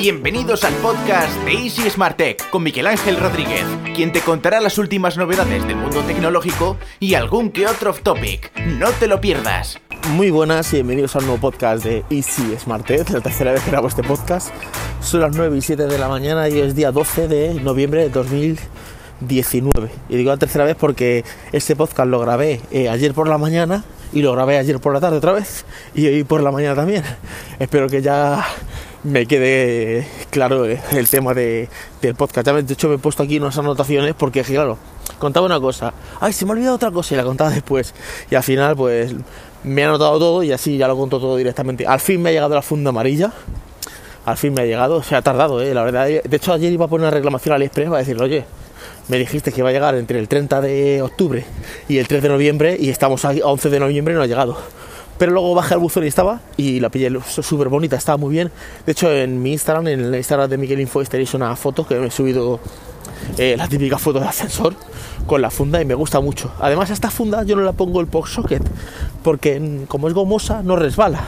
Bienvenidos 0.00 0.62
al 0.62 0.74
podcast 0.74 1.36
de 1.44 1.54
Easy 1.54 1.90
Smart 1.90 2.16
Tech 2.16 2.50
con 2.50 2.62
Miguel 2.62 2.86
Ángel 2.86 3.18
Rodríguez, 3.18 3.64
quien 3.96 4.12
te 4.12 4.20
contará 4.20 4.60
las 4.60 4.78
últimas 4.78 5.16
novedades 5.16 5.66
del 5.66 5.74
mundo 5.74 6.02
tecnológico 6.02 6.76
y 7.00 7.14
algún 7.14 7.50
que 7.50 7.66
otro 7.66 7.90
off 7.90 8.02
topic. 8.02 8.52
No 8.78 8.90
te 8.92 9.08
lo 9.08 9.20
pierdas. 9.20 9.80
Muy 10.12 10.30
buenas 10.30 10.72
y 10.72 10.76
bienvenidos 10.76 11.16
al 11.16 11.26
nuevo 11.26 11.40
podcast 11.40 11.84
de 11.84 12.04
Easy 12.10 12.56
Smart 12.60 12.86
Tech, 12.86 13.10
la 13.10 13.20
tercera 13.20 13.50
vez 13.50 13.64
que 13.64 13.72
grabo 13.72 13.88
este 13.88 14.04
podcast. 14.04 14.50
Son 15.00 15.20
las 15.20 15.34
9 15.34 15.58
y 15.58 15.62
7 15.62 15.88
de 15.88 15.98
la 15.98 16.06
mañana 16.06 16.48
y 16.48 16.60
es 16.60 16.76
día 16.76 16.92
12 16.92 17.26
de 17.26 17.54
noviembre 17.54 18.02
de 18.02 18.10
2019. 18.10 19.90
Y 20.08 20.16
digo 20.16 20.30
la 20.30 20.36
tercera 20.36 20.64
vez 20.64 20.76
porque 20.78 21.24
este 21.50 21.74
podcast 21.74 22.08
lo 22.08 22.20
grabé 22.20 22.60
eh, 22.70 22.88
ayer 22.88 23.14
por 23.14 23.28
la 23.28 23.36
mañana 23.36 23.82
y 24.12 24.22
lo 24.22 24.32
grabé 24.32 24.58
ayer 24.58 24.78
por 24.78 24.94
la 24.94 25.00
tarde 25.00 25.16
otra 25.16 25.32
vez 25.32 25.64
y 25.92 26.06
hoy 26.06 26.22
por 26.22 26.40
la 26.40 26.52
mañana 26.52 26.76
también. 26.76 27.02
Espero 27.58 27.88
que 27.88 28.00
ya 28.00 28.46
me 29.04 29.26
quede 29.26 30.06
claro 30.30 30.64
el 30.64 31.08
tema 31.08 31.34
de, 31.34 31.68
del 32.02 32.14
podcast. 32.14 32.46
De 32.46 32.72
hecho, 32.72 32.88
me 32.88 32.96
he 32.96 32.98
puesto 32.98 33.22
aquí 33.22 33.38
unas 33.38 33.56
anotaciones 33.58 34.14
porque, 34.14 34.42
claro, 34.42 34.78
contaba 35.18 35.46
una 35.46 35.60
cosa. 35.60 35.92
Ay, 36.20 36.32
se 36.32 36.44
me 36.44 36.52
ha 36.52 36.54
olvidado 36.54 36.76
otra 36.76 36.90
cosa 36.90 37.14
y 37.14 37.16
la 37.16 37.24
contaba 37.24 37.50
después. 37.50 37.94
Y 38.30 38.34
al 38.34 38.42
final, 38.42 38.76
pues, 38.76 39.14
me 39.64 39.84
ha 39.84 39.88
anotado 39.88 40.18
todo 40.18 40.42
y 40.42 40.52
así 40.52 40.76
ya 40.76 40.88
lo 40.88 40.96
conto 40.96 41.20
todo 41.20 41.36
directamente. 41.36 41.86
Al 41.86 42.00
fin 42.00 42.20
me 42.22 42.30
ha 42.30 42.32
llegado 42.32 42.54
la 42.54 42.62
funda 42.62 42.90
amarilla. 42.90 43.32
Al 44.24 44.36
fin 44.36 44.52
me 44.52 44.62
ha 44.62 44.66
llegado. 44.66 45.02
Se 45.02 45.14
ha 45.14 45.22
tardado, 45.22 45.62
¿eh? 45.62 45.72
La 45.74 45.84
verdad. 45.84 46.06
De 46.06 46.36
hecho, 46.36 46.52
ayer 46.52 46.72
iba 46.72 46.86
a 46.86 46.88
poner 46.88 47.06
una 47.06 47.14
reclamación 47.14 47.54
al 47.54 47.62
Express 47.62 47.88
para 47.88 47.98
decirle, 48.00 48.24
oye, 48.24 48.44
me 49.08 49.16
dijiste 49.16 49.52
que 49.52 49.60
iba 49.60 49.70
a 49.70 49.72
llegar 49.72 49.94
entre 49.94 50.18
el 50.18 50.28
30 50.28 50.60
de 50.60 51.02
octubre 51.02 51.44
y 51.88 51.98
el 51.98 52.06
3 52.06 52.22
de 52.22 52.28
noviembre 52.28 52.76
y 52.78 52.90
estamos 52.90 53.24
a 53.24 53.30
11 53.30 53.70
de 53.70 53.80
noviembre 53.80 54.14
y 54.14 54.16
no 54.16 54.22
ha 54.22 54.26
llegado. 54.26 54.58
Pero 55.18 55.32
luego 55.32 55.54
bajé 55.54 55.74
al 55.74 55.80
buzón 55.80 56.04
y 56.04 56.06
estaba, 56.06 56.40
y 56.56 56.80
la 56.80 56.90
pillé 56.90 57.10
súper 57.26 57.68
bonita, 57.68 57.96
estaba 57.96 58.16
muy 58.16 58.32
bien. 58.32 58.50
De 58.86 58.92
hecho, 58.92 59.12
en 59.12 59.42
mi 59.42 59.52
Instagram, 59.52 59.88
en 59.88 60.00
el 60.00 60.14
Instagram 60.14 60.48
de 60.48 60.58
Miguel 60.58 60.80
Info, 60.80 61.02
tenéis 61.04 61.34
una 61.34 61.54
foto 61.56 61.86
que 61.86 61.96
me 61.96 62.06
he 62.06 62.10
subido 62.10 62.60
eh, 63.36 63.56
la 63.56 63.68
típica 63.68 63.98
foto 63.98 64.20
de 64.20 64.26
ascensor 64.26 64.74
con 65.26 65.42
la 65.42 65.50
funda 65.50 65.80
y 65.80 65.84
me 65.84 65.94
gusta 65.94 66.20
mucho. 66.20 66.52
Además, 66.60 66.90
esta 66.90 67.10
funda 67.10 67.42
yo 67.42 67.56
no 67.56 67.62
la 67.62 67.72
pongo 67.72 68.00
el 68.00 68.06
pop 68.06 68.26
socket 68.26 68.62
porque, 69.22 69.84
como 69.88 70.08
es 70.08 70.14
gomosa, 70.14 70.62
no 70.62 70.76
resbala. 70.76 71.22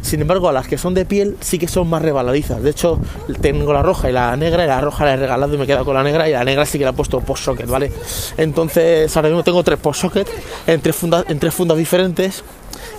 Sin 0.00 0.20
embargo, 0.20 0.48
a 0.48 0.52
las 0.52 0.66
que 0.68 0.78
son 0.78 0.94
de 0.94 1.04
piel 1.04 1.36
sí 1.40 1.58
que 1.58 1.68
son 1.68 1.88
más 1.88 2.02
rebaladizas. 2.02 2.62
De 2.62 2.70
hecho, 2.70 2.98
tengo 3.40 3.72
la 3.72 3.82
roja 3.82 4.08
y 4.08 4.12
la 4.12 4.36
negra, 4.36 4.64
y 4.64 4.68
la 4.68 4.80
roja 4.80 5.04
la 5.04 5.14
he 5.14 5.16
regalado 5.16 5.54
y 5.54 5.58
me 5.58 5.64
he 5.64 5.66
quedado 5.66 5.84
con 5.84 5.94
la 5.94 6.02
negra, 6.02 6.28
y 6.28 6.32
la 6.32 6.44
negra 6.44 6.64
sí 6.64 6.78
que 6.78 6.84
la 6.84 6.90
he 6.90 6.94
puesto 6.94 7.20
post 7.20 7.44
socket, 7.44 7.68
¿vale? 7.68 7.92
Entonces, 8.36 9.14
ahora 9.16 9.28
mismo 9.28 9.42
tengo 9.42 9.62
tres 9.62 9.78
post 9.78 10.00
socket 10.00 10.28
en 10.66 10.80
tres 10.80 10.96
fundas, 10.96 11.24
en 11.28 11.38
tres 11.38 11.54
fundas 11.54 11.76
diferentes 11.76 12.42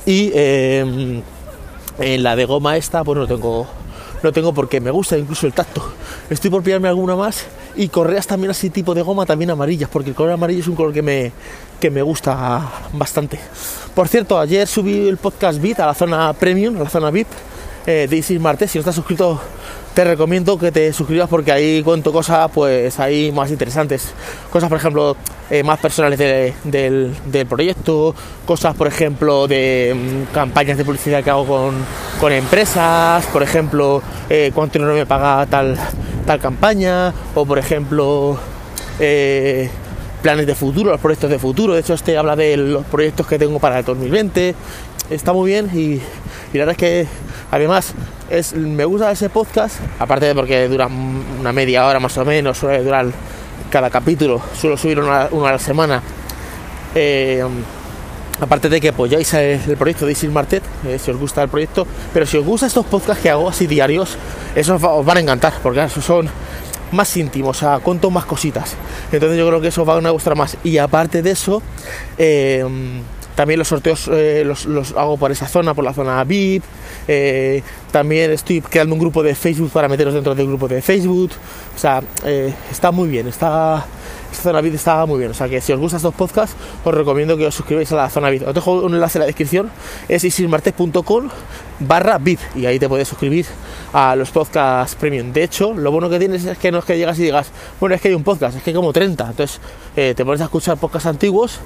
y 0.06 0.31
em, 0.34 1.22
en 2.00 2.23
la 2.23 2.36
de 2.36 2.45
goma 2.45 2.78
esta, 2.78 3.03
pues 3.03 3.17
no 3.17 3.28
tengo, 3.28 3.67
no 4.22 4.31
tengo 4.31 4.53
porque 4.53 4.81
me 4.81 4.92
gusta 4.92 5.17
incluso 5.17 5.48
el 5.48 5.53
tacto. 5.53 5.84
Estoy 6.30 6.50
por 6.50 6.64
pillarme 6.64 6.88
alguna 6.88 7.16
más 7.16 7.45
y 7.75 7.88
correas 7.88 8.28
también 8.28 8.52
así 8.52 8.70
tipo 8.70 8.94
de 8.94 9.02
goma, 9.02 9.25
también 9.25 9.52
amarillas, 9.52 9.90
porque 9.92 10.09
el 10.09 10.16
color 10.16 10.34
amarillo 10.34 10.62
es 10.62 10.67
un 10.67 10.75
color 10.75 10.94
que 10.94 11.02
me, 11.02 11.31
que 11.80 11.90
me 11.90 12.02
gusta 12.02 12.70
bastante. 12.94 13.40
Por 13.94 14.08
cierto, 14.08 14.40
ayer 14.40 14.67
subí 14.67 15.08
el 15.08 15.17
podcast 15.17 15.59
VIP 15.62 15.80
a 15.80 15.88
la 15.88 15.94
zona 15.94 16.34
premium, 16.34 16.78
a 16.78 16.84
la 16.84 16.90
zona 16.90 17.12
VIP 17.12 17.28
eh, 17.86 18.08
de 18.09 18.16
Isis 18.16 18.39
Martes. 18.39 18.72
Si 18.72 18.78
no 18.78 18.81
estás 18.81 18.95
suscrito, 18.95 19.39
te 19.94 20.03
recomiendo 20.03 20.58
que 20.58 20.72
te 20.72 20.92
suscribas 20.92 21.30
porque 21.30 21.52
ahí 21.52 21.84
cuento 21.84 22.12
cosas 22.12 22.50
pues 22.53 23.00
ahí 23.00 23.31
más 23.31 23.52
interesantes. 23.52 24.14
Cosas, 24.52 24.70
por 24.70 24.80
ejemplo, 24.80 25.16
eh, 25.50 25.62
más 25.64 25.80
personales 25.80 26.17
del, 26.17 27.45
proyecto, 27.48 28.16
cosas, 28.45 28.75
por 28.75 28.88
ejemplo, 28.88 29.48
de 29.48 29.94
mm, 29.95 30.34
campañas 30.34 30.78
de 30.78 30.86
publicidad 30.86 31.23
que 31.23 31.30
hago 31.30 31.45
con, 31.45 32.31
empresas, 32.31 33.25
por 33.28 33.44
ejemplo, 33.44 34.02
eh, 34.30 34.52
cuánto 34.56 34.80
no 34.80 34.94
me 34.94 35.06
paga 35.06 35.45
tal, 35.45 35.78
tal 36.25 36.40
campaña, 36.40 37.14
o 37.36 37.45
por 37.45 37.59
ejemplo, 37.59 38.38
eh, 39.00 39.69
planes 40.24 40.47
de 40.47 40.56
futuro, 40.56 40.90
los 40.90 41.02
proyectos 41.02 41.30
de 41.30 41.38
futuro. 41.38 41.74
De 41.74 41.81
hecho, 41.81 41.94
este 41.94 42.18
habla 42.18 42.36
de 42.36 42.57
los 42.57 42.86
proyectos 42.86 43.28
que 43.28 43.38
tengo 43.38 43.59
para 43.59 43.80
el 43.80 43.86
2020. 43.86 44.56
Está 45.09 45.34
muy 45.34 45.52
bien 45.52 45.69
y, 45.74 45.97
la 46.53 46.66
verdad 46.66 46.72
es 46.72 46.78
que 46.78 47.08
además 47.52 47.94
es, 48.30 48.53
me 48.53 48.86
gusta 48.86 49.12
ese 49.12 49.30
podcast, 49.30 49.75
aparte 50.00 50.25
de 50.25 50.36
porque 50.36 50.68
dura 50.68 50.88
una 50.88 51.52
media 51.52 51.86
hora 51.86 52.00
más 52.00 52.18
o 52.18 52.25
menos, 52.25 52.58
suele 52.58 52.84
durar 52.84 53.08
cada 53.69 53.90
capítulo, 53.90 54.42
suelo 54.59 54.78
subir 54.78 55.00
una, 55.00 55.24
a 55.24 55.52
la 55.52 55.59
semana. 55.59 56.02
Eh, 56.96 57.44
aparte 58.40 58.69
de 58.69 58.80
que 58.80 58.90
apoyáis 58.90 59.34
el 59.34 59.78
proyecto 59.78 60.06
de 60.06 60.13
Isil 60.13 60.31
Martet, 60.31 60.63
eh, 60.88 60.97
si 60.97 61.12
os 61.12 61.18
gusta 61.18 61.44
el 61.44 61.50
proyecto, 61.50 61.86
pero 62.13 62.25
si 62.25 62.38
os 62.38 62.46
gustan 62.46 62.68
estos 62.68 62.86
podcasts 62.86 63.22
que 63.22 63.30
hago 63.30 63.50
así 63.50 63.68
diarios, 63.68 64.18
esos 64.56 64.81
os 64.81 65.06
van 65.06 65.18
a 65.18 65.19
encantar, 65.19 65.53
porque 65.62 65.88
son 65.90 66.30
más 66.92 67.18
íntimos, 67.18 67.58
o 67.58 67.59
sea, 67.59 67.80
cuento 67.80 68.09
más 68.09 68.25
cositas. 68.25 68.75
Entonces 69.12 69.38
yo 69.38 69.47
creo 69.47 69.59
que 69.59 69.68
eso 69.68 69.81
os 69.81 69.88
van 69.88 70.06
a 70.06 70.12
gustar 70.12 70.36
más. 70.36 70.58
Y 70.63 70.78
aparte 70.78 71.22
de 71.22 71.31
eso, 71.31 71.62
eh, 72.18 72.63
también 73.35 73.59
los 73.59 73.67
sorteos 73.67 74.07
los, 74.07 74.66
los, 74.66 74.91
hago 74.94 75.17
por 75.17 75.31
esa 75.31 75.47
zona, 75.47 75.73
por 75.73 75.83
la 75.83 75.94
zona 75.94 76.23
VIP. 76.23 76.63
también 77.91 78.31
estoy 78.31 78.61
creando 78.61 78.95
un 78.95 78.99
grupo 78.99 79.23
de 79.23 79.35
Facebook 79.35 79.71
para 79.71 79.88
meteros 79.88 80.13
dentro 80.13 80.35
del 80.35 80.47
grupo 80.47 80.67
de 80.67 80.81
Facebook. 80.81 81.31
O 81.75 81.79
sea, 81.79 82.01
eh, 82.25 82.53
está 82.71 82.91
muy 82.91 83.09
bien, 83.09 83.27
está, 83.27 83.85
esta 84.31 84.44
zona 84.44 84.61
VIP 84.61 84.75
está 84.75 85.05
muy 85.05 85.19
bien. 85.19 85.31
O 85.31 85.33
sea 85.33 85.49
que 85.49 85.59
si 85.61 85.73
os 85.73 85.79
gustan 85.79 85.97
estos 85.97 86.13
podcasts, 86.13 86.55
os 86.83 86.94
recomiendo 86.94 87.38
que 87.38 87.47
os 87.47 87.55
suscribáis 87.55 87.91
a 87.91 87.95
la 87.95 88.09
zona 88.09 88.29
VIP. 88.29 88.47
Os 88.47 88.53
dejo 88.53 88.73
un 88.73 88.94
enlace 88.94 89.17
en 89.17 89.21
la 89.21 89.25
descripción, 89.25 89.71
es 90.07 90.23
isismartes.com 90.23 91.29
barra 91.79 92.17
VIP 92.19 92.39
y 92.55 92.65
ahí 92.65 92.79
te 92.79 92.88
puedes 92.88 93.07
suscribir 93.07 93.45
a 93.91 94.15
los 94.15 94.29
podcasts 94.31 94.95
premium. 94.95 95.33
De 95.33 95.44
hecho, 95.44 95.73
lo 95.73 95.91
bueno 95.91 96.09
que 96.09 96.19
tienes 96.19 96.45
es 96.45 96.57
que 96.57 96.71
no 96.71 96.79
es 96.79 96.85
que 96.85 96.97
llegas 96.97 97.17
y 97.19 97.23
digas, 97.23 97.51
bueno, 97.79 97.95
es 97.95 98.01
que 98.01 98.09
hay 98.09 98.13
un 98.13 98.23
podcast, 98.23 98.57
es 98.57 98.63
que 98.63 98.69
hay 98.69 98.75
como 98.75 98.94
30. 98.94 99.29
Entonces 99.29 99.59
eh, 99.95 100.13
te 100.15 100.23
pones 100.23 100.41
a 100.41 100.45
escuchar 100.45 100.77
podcasts 100.77 101.07
antiguos, 101.07 101.59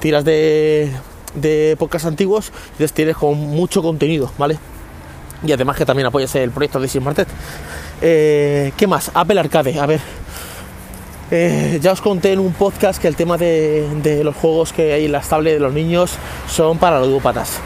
tiras 0.00 0.24
de, 0.24 0.90
de 1.34 1.76
podcasts 1.78 2.06
antiguos, 2.06 2.52
entonces 2.72 2.92
tienes 2.92 3.16
con 3.16 3.38
mucho 3.38 3.82
contenido, 3.82 4.30
¿vale? 4.38 4.58
Y 5.46 5.52
además 5.52 5.76
que 5.76 5.86
también 5.86 6.06
apoyas 6.06 6.34
el 6.34 6.50
proyecto 6.50 6.80
de 6.80 6.86
Isismartet. 6.86 7.28
Eh, 8.02 8.72
¿Qué 8.76 8.86
más? 8.86 9.10
Apple 9.14 9.40
Arcade. 9.40 9.78
A 9.78 9.86
ver. 9.86 10.00
Eh, 11.30 11.78
ya 11.80 11.92
os 11.92 12.00
conté 12.00 12.32
en 12.32 12.40
un 12.40 12.52
podcast 12.52 13.00
que 13.00 13.06
el 13.06 13.14
tema 13.14 13.36
de, 13.36 14.20
los 14.24 14.34
juegos 14.34 14.72
que 14.72 14.92
hay 14.92 15.04
en 15.04 15.12
las 15.12 15.28
tablets 15.28 15.54
de 15.54 15.60
los 15.60 15.72
niños 15.72 16.12
son 16.48 16.78
para 16.78 17.00
ludópatas. 17.00 17.58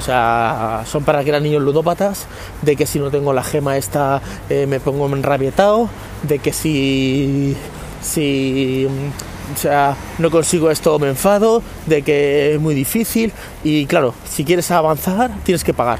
O 0.00 0.02
sea, 0.02 0.82
son 0.86 1.04
para 1.04 1.22
que 1.22 1.30
eran 1.30 1.42
niños 1.42 1.62
ludópatas, 1.62 2.26
de 2.62 2.76
que 2.76 2.86
si 2.86 2.98
no 2.98 3.10
tengo 3.10 3.32
la 3.32 3.42
gema 3.42 3.76
esta 3.76 4.20
eh, 4.48 4.66
me 4.66 4.80
pongo 4.80 5.06
enrabietado, 5.06 5.88
de 6.22 6.38
que 6.38 6.52
si, 6.52 7.56
si 8.02 8.88
o 9.54 9.58
sea, 9.58 9.96
no 10.18 10.30
consigo 10.30 10.70
esto 10.70 10.98
me 10.98 11.08
enfado, 11.08 11.62
de 11.86 12.02
que 12.02 12.54
es 12.54 12.60
muy 12.60 12.74
difícil 12.74 13.32
y 13.64 13.86
claro, 13.86 14.14
si 14.28 14.44
quieres 14.44 14.70
avanzar 14.70 15.30
tienes 15.44 15.64
que 15.64 15.74
pagar. 15.74 15.98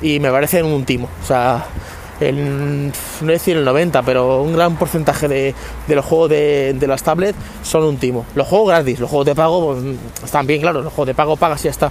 Y 0.00 0.18
me 0.18 0.30
parece 0.30 0.62
un 0.62 0.84
timo. 0.84 1.08
O 1.22 1.26
sea, 1.26 1.66
no 2.30 3.32
decir 3.32 3.56
el 3.56 3.64
90, 3.64 4.02
pero 4.02 4.42
un 4.42 4.52
gran 4.52 4.76
porcentaje 4.76 5.26
de, 5.28 5.54
los 5.88 6.04
juegos 6.04 6.30
de, 6.30 6.84
las 6.86 7.02
tablets 7.02 7.38
son 7.62 7.84
un 7.84 7.96
timo. 7.96 8.24
Los 8.34 8.46
juegos 8.46 8.68
gratis, 8.68 9.00
los 9.00 9.10
juegos 9.10 9.26
de 9.26 9.34
pago 9.34 9.74
pues, 9.74 9.96
están 10.24 10.46
bien 10.46 10.60
claros, 10.60 10.84
los 10.84 10.92
juegos 10.92 11.08
de 11.08 11.14
pago 11.14 11.36
pagas 11.36 11.60
y 11.62 11.64
ya 11.64 11.70
está. 11.70 11.90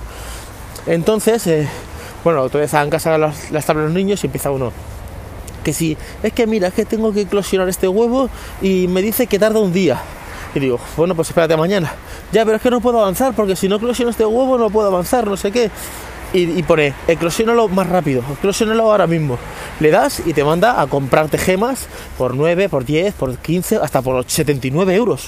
Entonces, 0.86 1.46
eh, 1.48 1.68
bueno, 2.24 2.48
vez 2.50 2.74
en 2.74 2.90
casa 2.90 3.18
las, 3.18 3.52
las 3.52 3.66
tablets 3.66 3.88
los 3.88 3.96
niños 3.96 4.24
y 4.24 4.28
empieza 4.28 4.52
uno. 4.52 4.72
Que 5.64 5.74
si, 5.74 5.98
es 6.24 6.34
que 6.34 6.48
mira, 6.48 6.70
es 6.70 6.74
que 6.74 6.86
tengo 6.86 7.12
que 7.14 7.22
eclosionar 7.22 7.70
este 7.70 7.88
huevo 7.88 8.30
y 8.62 8.88
me 8.88 9.02
dice 9.02 9.28
que 9.28 9.38
tarda 9.38 9.60
un 9.60 9.74
día. 9.74 10.02
Y 10.54 10.60
digo, 10.60 10.80
bueno, 10.98 11.16
pues 11.16 11.30
espérate 11.30 11.56
mañana. 11.56 11.94
Ya, 12.32 12.44
pero 12.44 12.58
es 12.58 12.62
que 12.62 12.70
no 12.70 12.82
puedo 12.82 13.02
avanzar 13.02 13.34
porque 13.34 13.56
si 13.56 13.68
no 13.68 13.78
eclosiono 13.78 14.12
este 14.12 14.26
huevo 14.26 14.58
no 14.58 14.70
puedo 14.70 14.88
avanzar, 14.88 15.28
no 15.28 15.38
sé 15.38 15.52
qué 15.52 15.72
y, 16.34 16.64
pone 16.64 16.94
eclosionalo 17.08 17.68
más 17.68 17.88
rápido, 17.90 18.24
eclosionalo 18.32 18.84
ahora 18.92 19.08
mismo. 19.08 19.38
Le 19.80 19.92
das 19.92 20.22
y 20.26 20.34
te 20.34 20.44
manda 20.44 20.82
a 20.82 20.88
comprarte 20.88 21.38
gemas 21.38 21.88
por 22.18 22.36
9, 22.36 22.70
por 22.70 22.86
10, 22.86 23.14
por 23.16 23.38
15, 23.38 23.78
hasta 23.78 24.02
por 24.02 24.24
79 24.26 24.96
euros 24.96 25.28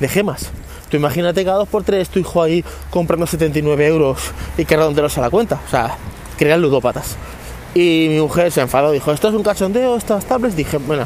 de 0.00 0.08
gemas. 0.08 0.50
Tú 0.88 0.96
imagínate 0.96 1.44
cada 1.44 1.58
2 1.58 1.68
por 1.68 1.84
3 1.84 2.08
tu 2.08 2.18
hijo 2.18 2.42
ahí 2.42 2.64
comprando 2.90 3.26
79 3.26 3.86
euros 3.86 4.18
y 4.58 4.64
que 4.64 4.76
redonderos 4.76 5.16
a 5.18 5.20
la 5.20 5.30
cuenta. 5.30 5.60
O 5.66 5.70
sea, 5.70 5.96
crean 6.36 6.60
ludópatas. 6.60 7.16
Y 7.74 8.08
mi 8.10 8.18
mujer 8.18 8.50
se 8.50 8.60
enfadó, 8.60 8.90
dijo, 8.90 9.12
esto 9.12 9.28
es 9.28 9.34
un 9.34 9.44
cachondeo, 9.44 9.96
estas 9.96 10.24
tablets. 10.24 10.56
Dije, 10.56 10.78
bueno, 10.78 11.04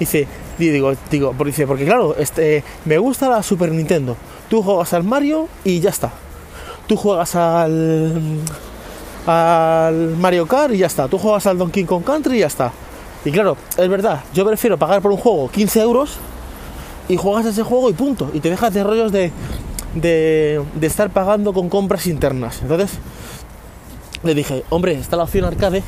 dice, 0.00 0.26
digo, 0.58 0.92
digo, 1.10 1.34
porque, 1.36 1.66
porque 1.66 1.84
claro, 1.84 2.16
este, 2.18 2.64
me 2.84 2.98
gusta 2.98 3.28
la 3.28 3.42
Super 3.42 3.70
Nintendo. 3.72 4.16
Tú 4.48 4.62
juegas 4.62 4.92
al 4.92 5.04
Mario 5.04 5.48
y 5.64 5.80
ya 5.80 5.90
está 5.90 6.12
tú 6.86 6.96
juegas 6.96 7.34
al, 7.34 8.40
al 9.26 10.16
Mario 10.16 10.46
Kart 10.46 10.74
y 10.74 10.78
ya 10.78 10.86
está, 10.86 11.08
tú 11.08 11.18
juegas 11.18 11.46
al 11.46 11.58
Donkey 11.58 11.84
Kong 11.84 12.04
Country 12.04 12.36
y 12.36 12.40
ya 12.40 12.46
está. 12.46 12.72
Y 13.24 13.30
claro, 13.30 13.56
es 13.76 13.88
verdad, 13.88 14.22
yo 14.34 14.44
prefiero 14.46 14.78
pagar 14.78 15.00
por 15.00 15.10
un 15.10 15.16
juego 15.16 15.48
15 15.50 15.80
euros 15.80 16.16
y 17.08 17.16
juegas 17.16 17.46
ese 17.46 17.62
juego 17.62 17.88
y 17.90 17.94
punto. 17.94 18.30
Y 18.34 18.40
te 18.40 18.50
dejas 18.50 18.74
de 18.74 18.84
rollos 18.84 19.12
de, 19.12 19.32
de, 19.94 20.62
estar 20.82 21.10
pagando 21.10 21.52
con 21.52 21.68
compras 21.68 22.06
internas. 22.06 22.60
Entonces, 22.60 22.90
le 24.24 24.34
dije, 24.34 24.64
hombre, 24.70 24.94
está 24.94 25.16
la 25.16 25.24
opción 25.24 25.44
arcade, 25.44 25.82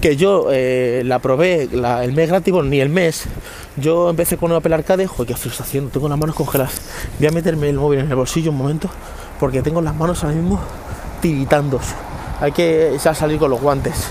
que 0.00 0.16
yo 0.16 0.48
eh, 0.50 1.02
la 1.04 1.18
probé 1.18 1.68
el 1.72 2.12
mes 2.12 2.28
gratis, 2.28 2.54
ni 2.64 2.80
el 2.80 2.88
mes. 2.88 3.24
Yo 3.76 4.10
empecé 4.10 4.36
con 4.36 4.52
Apple 4.52 4.74
Arcade, 4.74 5.06
joder, 5.06 5.28
qué 5.28 5.36
frustración, 5.36 5.90
tengo 5.90 6.08
las 6.08 6.18
manos 6.18 6.34
congeladas. 6.34 6.80
Voy 7.18 7.28
a 7.28 7.30
meterme 7.30 7.68
el 7.68 7.76
móvil 7.76 8.00
en 8.00 8.10
el 8.10 8.16
bolsillo 8.16 8.50
un 8.50 8.56
momento, 8.56 8.88
porque 9.38 9.62
tengo 9.62 9.80
las 9.82 9.94
manos 9.94 10.24
ahora 10.24 10.36
mismo 10.36 10.60
tiritando. 11.20 11.80
Hay 12.40 12.52
que 12.52 12.96
ya 13.02 13.14
salir 13.14 13.38
con 13.38 13.50
los 13.50 13.60
guantes. 13.60 14.08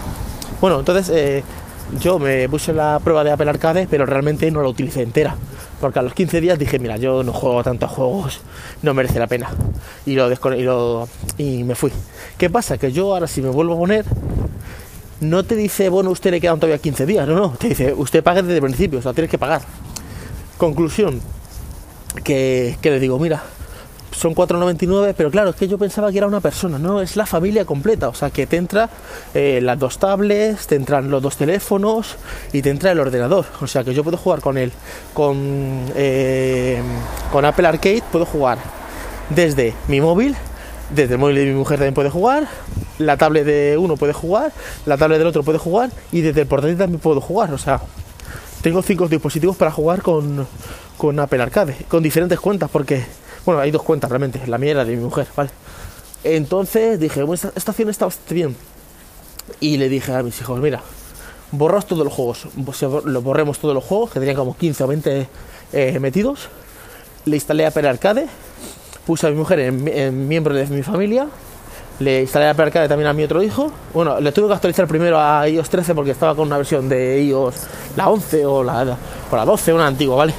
Bueno, 0.61 0.79
entonces 0.79 1.09
eh, 1.15 1.43
yo 1.99 2.19
me 2.19 2.47
puse 2.49 2.73
la 2.73 2.99
prueba 3.03 3.23
de 3.23 3.31
Apple 3.31 3.49
Arcade, 3.49 3.87
pero 3.89 4.05
realmente 4.05 4.49
no 4.51 4.61
la 4.61 4.69
utilicé 4.69 5.01
entera. 5.01 5.35
Porque 5.85 5.99
a 5.99 6.01
los 6.01 6.15
15 6.15 6.41
días 6.41 6.57
dije, 6.57 6.79
mira, 6.79 6.97
yo 6.97 7.21
no 7.21 7.31
juego 7.31 7.63
tantos 7.63 7.91
juegos, 7.91 8.39
no 8.81 8.95
merece 8.95 9.19
la 9.19 9.27
pena. 9.27 9.51
Y 10.07 10.15
lo, 10.15 10.31
y, 11.37 11.43
y 11.43 11.63
me 11.63 11.75
fui. 11.75 11.91
¿Qué 12.39 12.49
pasa? 12.49 12.79
Que 12.79 12.91
yo 12.91 13.13
ahora 13.13 13.27
si 13.27 13.39
me 13.39 13.49
vuelvo 13.49 13.75
a 13.75 13.77
poner, 13.77 14.03
no 15.19 15.43
te 15.43 15.55
dice, 15.55 15.89
bueno, 15.89 16.09
usted 16.09 16.31
le 16.31 16.41
quedan 16.41 16.59
todavía 16.59 16.79
15 16.79 17.05
días, 17.05 17.27
no, 17.27 17.35
no, 17.35 17.49
te 17.51 17.69
dice, 17.69 17.93
usted 17.93 18.23
paga 18.23 18.41
desde 18.41 18.55
el 18.55 18.63
principio, 18.63 18.97
o 18.97 19.01
sea, 19.03 19.13
tienes 19.13 19.29
que 19.29 19.37
pagar. 19.37 19.61
Conclusión, 20.57 21.21
que, 22.23 22.79
que 22.81 22.89
le 22.89 22.99
digo, 22.99 23.19
mira, 23.19 23.43
son 24.15 24.33
4,99, 24.33 25.13
pero 25.15 25.29
claro, 25.29 25.49
es 25.49 25.55
que 25.55 25.67
yo 25.67 25.77
pensaba 25.77 26.11
que 26.11 26.17
era 26.17 26.27
una 26.27 26.39
persona, 26.39 26.79
no, 26.79 27.01
es 27.01 27.15
la 27.17 27.25
familia 27.25 27.65
completa, 27.65 28.07
o 28.07 28.13
sea, 28.13 28.29
que 28.29 28.47
te 28.47 28.57
entra 28.57 28.89
eh, 29.33 29.59
las 29.61 29.77
dos 29.77 29.99
tablets, 29.99 30.67
te 30.67 30.75
entran 30.75 31.11
los 31.11 31.21
dos 31.21 31.35
teléfonos 31.37 32.15
y 32.53 32.61
te 32.61 32.69
entra 32.69 32.91
el 32.91 32.99
ordenador, 32.99 33.45
o 33.61 33.67
sea, 33.67 33.83
que 33.83 33.93
yo 33.93 34.03
puedo 34.03 34.17
jugar 34.17 34.39
con 34.39 34.57
él, 34.57 34.71
con, 35.13 35.85
eh, 35.95 36.81
con 37.31 37.43
Apple 37.43 37.67
Arcade, 37.67 38.03
puedo 38.11 38.25
jugar 38.25 38.57
desde 39.29 39.73
mi 39.87 39.99
móvil, 39.99 40.35
desde 40.91 41.15
el 41.15 41.19
móvil 41.19 41.35
de 41.35 41.45
mi 41.45 41.53
mujer 41.53 41.77
también 41.77 41.93
puede 41.93 42.09
jugar, 42.09 42.47
la 42.97 43.17
tablet 43.17 43.45
de 43.45 43.77
uno 43.77 43.97
puede 43.97 44.13
jugar, 44.13 44.53
la 44.85 44.97
tablet 44.97 45.17
del 45.17 45.27
otro 45.27 45.43
puede 45.43 45.59
jugar 45.59 45.89
y 46.11 46.21
desde 46.21 46.41
el 46.41 46.47
portátil 46.47 46.77
también 46.77 47.01
puedo 47.01 47.19
jugar, 47.19 47.53
o 47.53 47.57
sea, 47.57 47.81
tengo 48.61 48.81
cinco 48.81 49.07
dispositivos 49.09 49.57
para 49.57 49.71
jugar 49.71 50.01
con, 50.01 50.47
con 50.97 51.19
Apple 51.19 51.43
Arcade, 51.43 51.75
con 51.89 52.01
diferentes 52.01 52.39
cuentas, 52.39 52.69
porque 52.71 53.03
bueno, 53.45 53.61
hay 53.61 53.71
dos 53.71 53.83
cuentas 53.83 54.09
realmente, 54.09 54.41
la 54.47 54.57
mía 54.57 54.71
y 54.71 54.73
la 54.73 54.85
de 54.85 54.95
mi 54.95 55.03
mujer, 55.03 55.27
¿vale? 55.35 55.51
Entonces 56.25 56.99
dije, 56.99 57.21
bueno, 57.21 57.35
esta, 57.35 57.51
estación 57.55 57.89
está 57.89 58.05
bastante 58.05 58.33
bien. 58.33 58.55
Y 59.59 59.77
le 59.77 59.89
dije 59.89 60.11
a 60.11 60.23
mis 60.23 60.41
hijos, 60.41 60.59
mira, 60.59 60.81
borraos 61.51 61.85
todos 61.85 62.03
los 62.03 62.11
juegos, 62.11 62.47
borremos 62.55 63.59
todos 63.59 63.75
los 63.75 63.83
juegos, 63.83 64.11
que 64.11 64.19
tenían 64.19 64.35
como 64.35 64.57
15 64.57 64.83
o 64.83 64.87
20 64.87 65.27
eh, 65.73 65.99
metidos. 65.99 66.49
Le 67.25 67.35
instalé 67.35 67.67
Apple 67.67 67.87
Arcade, 67.87 68.25
puse 69.05 69.27
a 69.27 69.29
mi 69.29 69.35
mujer 69.35 69.59
en, 69.59 70.27
miembro 70.27 70.55
de 70.55 70.65
mi 70.65 70.81
familia, 70.81 71.27
le 71.99 72.21
instalé 72.21 72.47
Apple 72.47 72.65
Arcade 72.65 72.87
también 72.87 73.07
a 73.07 73.13
mi 73.13 73.23
otro 73.23 73.43
hijo. 73.43 73.71
Bueno, 73.93 74.19
le 74.19 74.31
tuve 74.31 74.47
que 74.47 74.53
actualizar 74.55 74.87
primero 74.87 75.19
a 75.19 75.47
iOS 75.47 75.69
13 75.69 75.93
porque 75.93 76.11
estaba 76.11 76.35
con 76.35 76.47
una 76.47 76.57
versión 76.57 76.89
de 76.89 77.21
iOS, 77.21 77.55
la 77.95 78.09
11 78.09 78.45
o 78.47 78.63
la, 78.63 78.97
o 79.29 79.35
la 79.35 79.45
12, 79.45 79.73
una 79.73 79.85
antigua, 79.85 80.15
¿vale? 80.15 80.33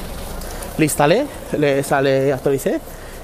Le 0.79 0.85
instalé, 0.85 1.27
le, 1.57 1.85
sale, 1.85 2.33
actualicé 2.33 2.81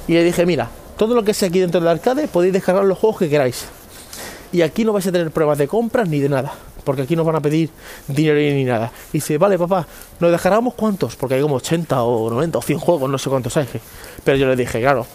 y 0.08 0.14
le 0.14 0.25
dije, 0.25 0.46
mira, 0.46 0.70
todo 0.96 1.14
lo 1.14 1.25
que 1.25 1.34
sea 1.34 1.49
aquí 1.49 1.60
dentro 1.60 1.81
del 1.81 1.88
arcade 1.88 2.28
podéis 2.28 2.52
descargar 2.52 2.84
los 2.84 2.99
juegos 2.99 3.19
que 3.19 3.28
queráis. 3.28 3.66
Y 4.52 4.62
aquí 4.62 4.84
no 4.84 4.93
vais 4.93 5.06
a 5.06 5.12
tener 5.12 5.31
pruebas 5.31 5.58
de 5.58 5.66
compras 5.66 6.08
ni 6.08 6.20
de 6.20 6.28
nada, 6.28 6.52
porque 6.84 7.02
aquí 7.02 7.16
no 7.16 7.25
van 7.25 7.37
a 7.37 7.40
pedir 7.40 7.70
dinero 8.06 8.38
ni 8.38 8.64
nada. 8.64 8.93
Y 9.10 9.19
dice, 9.19 9.38
vale, 9.38 9.58
papá, 9.58 9.87
¿nos 10.20 10.31
descargamos 10.31 10.75
cuántos? 10.75 11.16
Porque 11.16 11.37
hay 11.37 11.43
como 11.43 11.56
80 11.56 12.02
o 12.02 12.28
90 12.31 12.58
o 12.58 12.62
100 12.62 12.78
juegos, 12.78 13.10
no 13.10 13.19
sé 13.19 13.31
cuántos 13.31 13.56
hay. 13.56 13.66
Pero 14.25 14.37
yo 14.37 14.46
le 14.46 14.56
dije, 14.56 14.81
claro, 14.81 15.06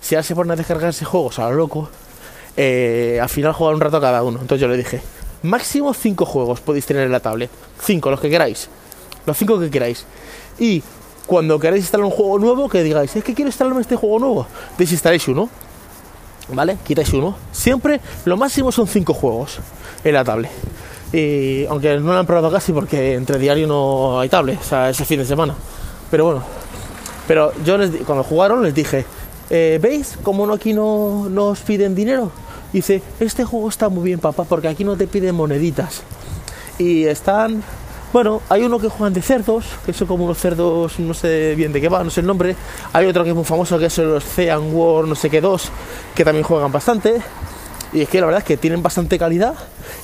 si 0.00 0.14
ahora 0.14 0.22
se 0.22 0.34
ponen 0.34 0.52
a 0.52 0.56
descargarse 0.56 1.04
juegos 1.04 1.38
a 1.38 1.50
lo 1.50 1.56
loco, 1.56 1.90
eh, 2.56 3.18
al 3.20 3.28
final 3.28 3.52
jugar 3.52 3.74
un 3.74 3.80
rato 3.80 4.00
cada 4.00 4.22
uno. 4.22 4.40
Entonces 4.40 4.60
yo 4.60 4.68
le 4.68 4.76
dije, 4.76 5.02
máximo 5.42 5.92
5 5.92 6.24
juegos 6.24 6.60
podéis 6.60 6.86
tener 6.86 7.04
en 7.04 7.12
la 7.12 7.20
tablet. 7.20 7.50
5, 7.82 8.10
los 8.10 8.20
que 8.20 8.30
queráis. 8.30 8.68
Los 9.26 9.36
5 9.36 9.60
que 9.60 9.70
queráis. 9.70 10.06
Y 10.58 10.82
cuando 11.28 11.60
queráis 11.60 11.82
instalar 11.82 12.06
un 12.06 12.10
juego 12.10 12.38
nuevo, 12.38 12.70
que 12.70 12.82
digáis, 12.82 13.14
es 13.14 13.22
que 13.22 13.34
quiero 13.34 13.50
instalarme 13.50 13.82
este 13.82 13.96
juego 13.96 14.18
nuevo, 14.18 14.46
desinstaláis 14.78 15.28
uno, 15.28 15.50
¿vale? 16.54 16.78
Quitáis 16.86 17.12
uno. 17.12 17.36
Siempre 17.52 18.00
lo 18.24 18.38
máximo 18.38 18.72
son 18.72 18.88
5 18.88 19.12
juegos 19.12 19.58
en 20.04 20.14
la 20.14 20.24
tablet. 20.24 20.50
Y 21.12 21.66
aunque 21.66 21.98
no 21.98 22.14
lo 22.14 22.18
han 22.18 22.24
probado 22.24 22.50
casi 22.50 22.72
porque 22.72 23.14
entre 23.14 23.38
diario 23.38 23.66
no 23.66 24.18
hay 24.18 24.30
tablet, 24.30 24.58
o 24.58 24.64
sea, 24.64 24.88
ese 24.88 25.04
fin 25.04 25.18
de 25.18 25.26
semana. 25.26 25.54
Pero 26.10 26.24
bueno, 26.24 26.42
pero 27.26 27.52
yo 27.62 27.76
les, 27.76 27.90
cuando 28.06 28.24
jugaron 28.24 28.62
les 28.62 28.74
dije, 28.74 29.04
eh, 29.50 29.78
¿veis 29.82 30.18
cómo 30.22 30.46
no, 30.46 30.54
aquí 30.54 30.72
no 30.72 31.28
nos 31.28 31.60
piden 31.60 31.94
dinero? 31.94 32.32
Dice, 32.72 33.02
este 33.20 33.44
juego 33.44 33.68
está 33.68 33.90
muy 33.90 34.04
bien, 34.04 34.18
papá, 34.18 34.44
porque 34.44 34.68
aquí 34.68 34.82
no 34.82 34.96
te 34.96 35.06
piden 35.06 35.34
moneditas. 35.34 36.02
Y 36.78 37.04
están 37.04 37.62
bueno, 38.12 38.40
hay 38.48 38.62
uno 38.62 38.78
que 38.78 38.88
juegan 38.88 39.12
de 39.12 39.20
cerdos, 39.20 39.64
que 39.84 39.92
son 39.92 40.08
como 40.08 40.24
unos 40.24 40.38
cerdos, 40.38 40.98
no 40.98 41.12
sé 41.12 41.54
bien 41.54 41.72
de 41.72 41.80
qué 41.80 41.88
va, 41.88 42.02
no 42.02 42.10
sé 42.10 42.20
el 42.20 42.26
nombre. 42.26 42.56
Hay 42.92 43.06
otro 43.06 43.22
que 43.22 43.30
es 43.30 43.36
muy 43.36 43.44
famoso, 43.44 43.78
que 43.78 43.86
es 43.86 43.98
los 43.98 44.24
Cean 44.24 44.74
War, 44.74 45.06
no 45.06 45.14
sé 45.14 45.28
qué 45.28 45.40
dos, 45.40 45.70
que 46.14 46.24
también 46.24 46.44
juegan 46.44 46.72
bastante. 46.72 47.20
Y 47.92 48.02
es 48.02 48.08
que 48.08 48.20
la 48.20 48.26
verdad 48.26 48.40
es 48.40 48.44
que 48.46 48.56
tienen 48.56 48.82
bastante 48.82 49.18
calidad. 49.18 49.54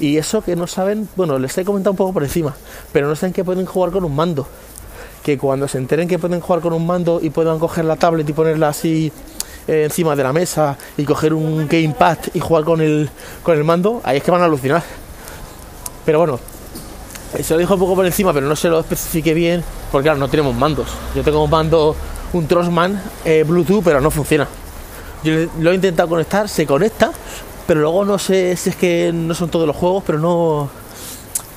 Y 0.00 0.16
eso 0.18 0.42
que 0.42 0.56
no 0.56 0.66
saben, 0.66 1.08
bueno, 1.16 1.38
les 1.38 1.56
he 1.56 1.64
comentado 1.64 1.92
un 1.92 1.96
poco 1.96 2.12
por 2.12 2.22
encima, 2.24 2.54
pero 2.92 3.08
no 3.08 3.16
saben 3.16 3.32
que 3.32 3.44
pueden 3.44 3.64
jugar 3.64 3.90
con 3.90 4.04
un 4.04 4.14
mando. 4.14 4.46
Que 5.22 5.38
cuando 5.38 5.66
se 5.68 5.78
enteren 5.78 6.06
que 6.06 6.18
pueden 6.18 6.40
jugar 6.40 6.60
con 6.60 6.74
un 6.74 6.86
mando 6.86 7.20
y 7.22 7.30
puedan 7.30 7.58
coger 7.58 7.86
la 7.86 7.96
tablet 7.96 8.28
y 8.28 8.32
ponerla 8.34 8.68
así 8.68 9.10
eh, 9.66 9.84
encima 9.84 10.14
de 10.14 10.22
la 10.22 10.34
mesa 10.34 10.76
y 10.98 11.04
coger 11.04 11.32
un 11.32 11.66
gamepad 11.66 12.18
y 12.34 12.40
jugar 12.40 12.64
con 12.64 12.82
el, 12.82 13.08
con 13.42 13.56
el 13.56 13.64
mando, 13.64 14.02
ahí 14.04 14.18
es 14.18 14.22
que 14.22 14.30
van 14.30 14.42
a 14.42 14.44
alucinar. 14.44 14.82
Pero 16.04 16.18
bueno, 16.18 16.38
se 17.42 17.54
lo 17.54 17.58
dijo 17.58 17.74
un 17.74 17.80
poco 17.80 17.94
por 17.96 18.06
encima, 18.06 18.32
pero 18.32 18.46
no 18.46 18.56
se 18.56 18.68
lo 18.68 18.80
especifique 18.80 19.34
bien, 19.34 19.64
porque 19.90 20.04
claro, 20.04 20.18
no 20.18 20.28
tenemos 20.28 20.54
mandos. 20.54 20.88
Yo 21.14 21.22
tengo 21.22 21.42
un 21.42 21.50
mando, 21.50 21.96
un 22.32 22.46
Trossman 22.46 23.02
eh, 23.24 23.44
Bluetooth, 23.46 23.82
pero 23.82 24.00
no 24.00 24.10
funciona. 24.10 24.46
Yo 25.24 25.46
lo 25.58 25.72
he 25.72 25.74
intentado 25.74 26.08
conectar, 26.08 26.48
se 26.48 26.66
conecta, 26.66 27.10
pero 27.66 27.80
luego 27.80 28.04
no 28.04 28.18
sé 28.18 28.56
si 28.56 28.70
es 28.70 28.76
que 28.76 29.10
no 29.12 29.34
son 29.34 29.48
todos 29.48 29.66
los 29.66 29.74
juegos, 29.74 30.04
pero 30.06 30.18
no, 30.18 30.68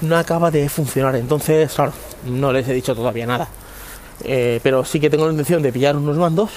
no 0.01 0.17
acaba 0.17 0.49
de 0.51 0.67
funcionar. 0.69 1.15
Entonces, 1.15 1.73
claro, 1.73 1.93
no 2.25 2.51
les 2.51 2.67
he 2.67 2.73
dicho 2.73 2.95
todavía 2.95 3.25
nada. 3.25 3.47
Eh, 4.23 4.59
pero 4.63 4.83
sí 4.83 4.99
que 4.99 5.09
tengo 5.09 5.25
la 5.25 5.31
intención 5.31 5.61
de 5.61 5.71
pillar 5.71 5.95
unos 5.95 6.17
mandos 6.17 6.49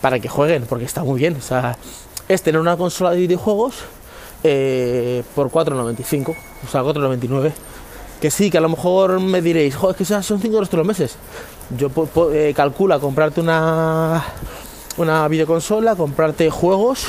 para 0.00 0.18
que 0.18 0.28
jueguen, 0.28 0.66
porque 0.68 0.84
está 0.84 1.04
muy 1.04 1.18
bien. 1.18 1.36
O 1.36 1.40
sea, 1.40 1.78
es 2.28 2.42
tener 2.42 2.60
una 2.60 2.76
consola 2.76 3.12
de 3.12 3.18
videojuegos 3.18 3.76
eh, 4.44 5.22
por 5.34 5.48
4.95, 5.48 6.34
o 6.66 6.68
sea, 6.70 6.82
4.99 6.82 7.52
que 8.22 8.30
sí, 8.30 8.52
que 8.52 8.58
a 8.58 8.60
lo 8.60 8.68
mejor 8.68 9.18
me 9.18 9.42
diréis, 9.42 9.74
joder, 9.74 9.96
es 9.98 10.08
que 10.08 10.22
son 10.22 10.40
5 10.40 10.54
euros 10.54 10.70
todos 10.70 10.86
los 10.86 10.86
meses. 10.86 11.16
Yo 11.76 11.90
eh, 12.32 12.52
calcula 12.54 13.00
comprarte 13.00 13.40
una, 13.40 14.24
una 14.96 15.26
videoconsola, 15.26 15.96
comprarte 15.96 16.48
juegos. 16.48 17.08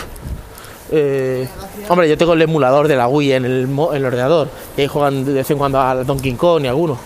Eh, 0.89 1.47
hombre, 1.87 2.09
yo 2.09 2.17
tengo 2.17 2.33
el 2.33 2.41
emulador 2.41 2.87
de 2.87 2.95
la 2.95 3.07
Wii 3.07 3.33
en 3.33 3.45
el, 3.45 3.79
ordenador, 3.79 4.49
y 4.75 4.81
ahí 4.81 4.87
juegan 4.87 5.23
de 5.23 5.33
vez 5.33 5.51
en 5.51 5.59
cuando 5.59 5.79
a 5.79 6.03
Donkey 6.03 6.33
Kong 6.33 6.63
y 6.63 6.67
alguno. 6.67 6.97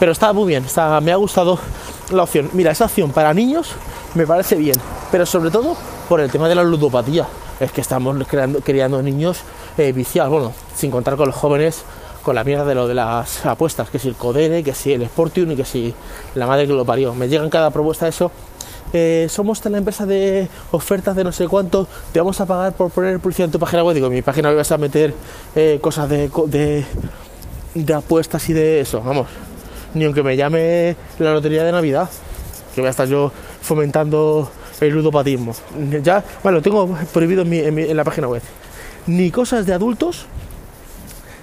Pero 0.00 0.10
está 0.10 0.32
muy 0.32 0.48
bien, 0.48 0.64
está, 0.64 1.00
me 1.00 1.12
ha 1.12 1.16
gustado 1.16 1.56
la 2.10 2.24
opción. 2.24 2.50
Mira, 2.54 2.72
esa 2.72 2.86
opción 2.86 3.12
para 3.12 3.32
niños 3.32 3.68
me 4.14 4.26
parece 4.26 4.56
bien, 4.56 4.76
pero 5.12 5.24
sobre 5.24 5.52
todo 5.52 5.76
por 6.08 6.20
el 6.20 6.32
tema 6.32 6.48
de 6.48 6.56
la 6.56 6.64
ludopatía. 6.64 7.28
Es 7.60 7.70
que 7.70 7.80
estamos 7.80 8.16
creando, 8.26 8.58
criando 8.58 9.00
niños 9.00 9.38
eh, 9.78 9.92
viciados, 9.92 10.32
bueno, 10.32 10.52
sin 10.74 10.90
contar 10.90 11.14
con 11.14 11.28
los 11.28 11.36
jóvenes 11.36 11.84
con 12.22 12.34
la 12.34 12.44
mierda 12.44 12.64
de 12.64 12.74
lo 12.74 12.88
de 12.88 12.94
las 12.94 13.44
apuestas, 13.44 13.90
que 13.90 13.98
si 13.98 14.08
el 14.08 14.14
Codere, 14.14 14.62
que 14.62 14.74
si 14.74 14.92
el 14.92 15.04
Sportium 15.06 15.50
y 15.52 15.56
que 15.56 15.64
si 15.64 15.94
la 16.34 16.46
madre 16.46 16.66
que 16.66 16.72
lo 16.72 16.84
parió. 16.84 17.14
Me 17.14 17.28
llegan 17.28 17.50
cada 17.50 17.70
propuesta 17.70 18.08
eso. 18.08 18.30
Eh, 18.92 19.26
somos 19.30 19.64
la 19.64 19.78
empresa 19.78 20.04
de 20.04 20.48
ofertas 20.70 21.16
de 21.16 21.24
no 21.24 21.32
sé 21.32 21.48
cuánto, 21.48 21.88
te 22.12 22.18
vamos 22.18 22.38
a 22.42 22.46
pagar 22.46 22.74
por 22.74 22.90
poner 22.90 23.18
publicidad 23.20 23.46
en 23.46 23.52
tu 23.52 23.58
página 23.58 23.82
web. 23.82 23.94
Digo, 23.94 24.06
en 24.08 24.12
mi 24.12 24.22
página 24.22 24.50
web 24.50 24.58
vas 24.58 24.70
a 24.70 24.78
meter 24.78 25.14
eh, 25.56 25.78
cosas 25.80 26.08
de, 26.08 26.30
de, 26.46 26.84
de, 27.74 27.94
apuestas 27.94 28.48
y 28.50 28.52
de 28.52 28.80
eso, 28.80 29.00
vamos. 29.00 29.28
Ni 29.94 30.04
aunque 30.04 30.22
me 30.22 30.36
llame 30.36 30.94
la 31.18 31.32
lotería 31.32 31.64
de 31.64 31.72
Navidad, 31.72 32.08
que 32.74 32.82
voy 32.82 32.88
a 32.88 32.90
estar 32.90 33.08
yo 33.08 33.32
fomentando 33.62 34.50
el 34.80 34.92
ludopatismo. 34.92 35.54
Ya, 36.02 36.22
bueno, 36.42 36.60
tengo 36.60 36.94
prohibido 37.12 37.42
en, 37.42 37.78
en 37.78 37.96
la 37.96 38.04
página 38.04 38.28
web. 38.28 38.42
Ni 39.06 39.30
cosas 39.30 39.64
de 39.64 39.72
adultos, 39.72 40.26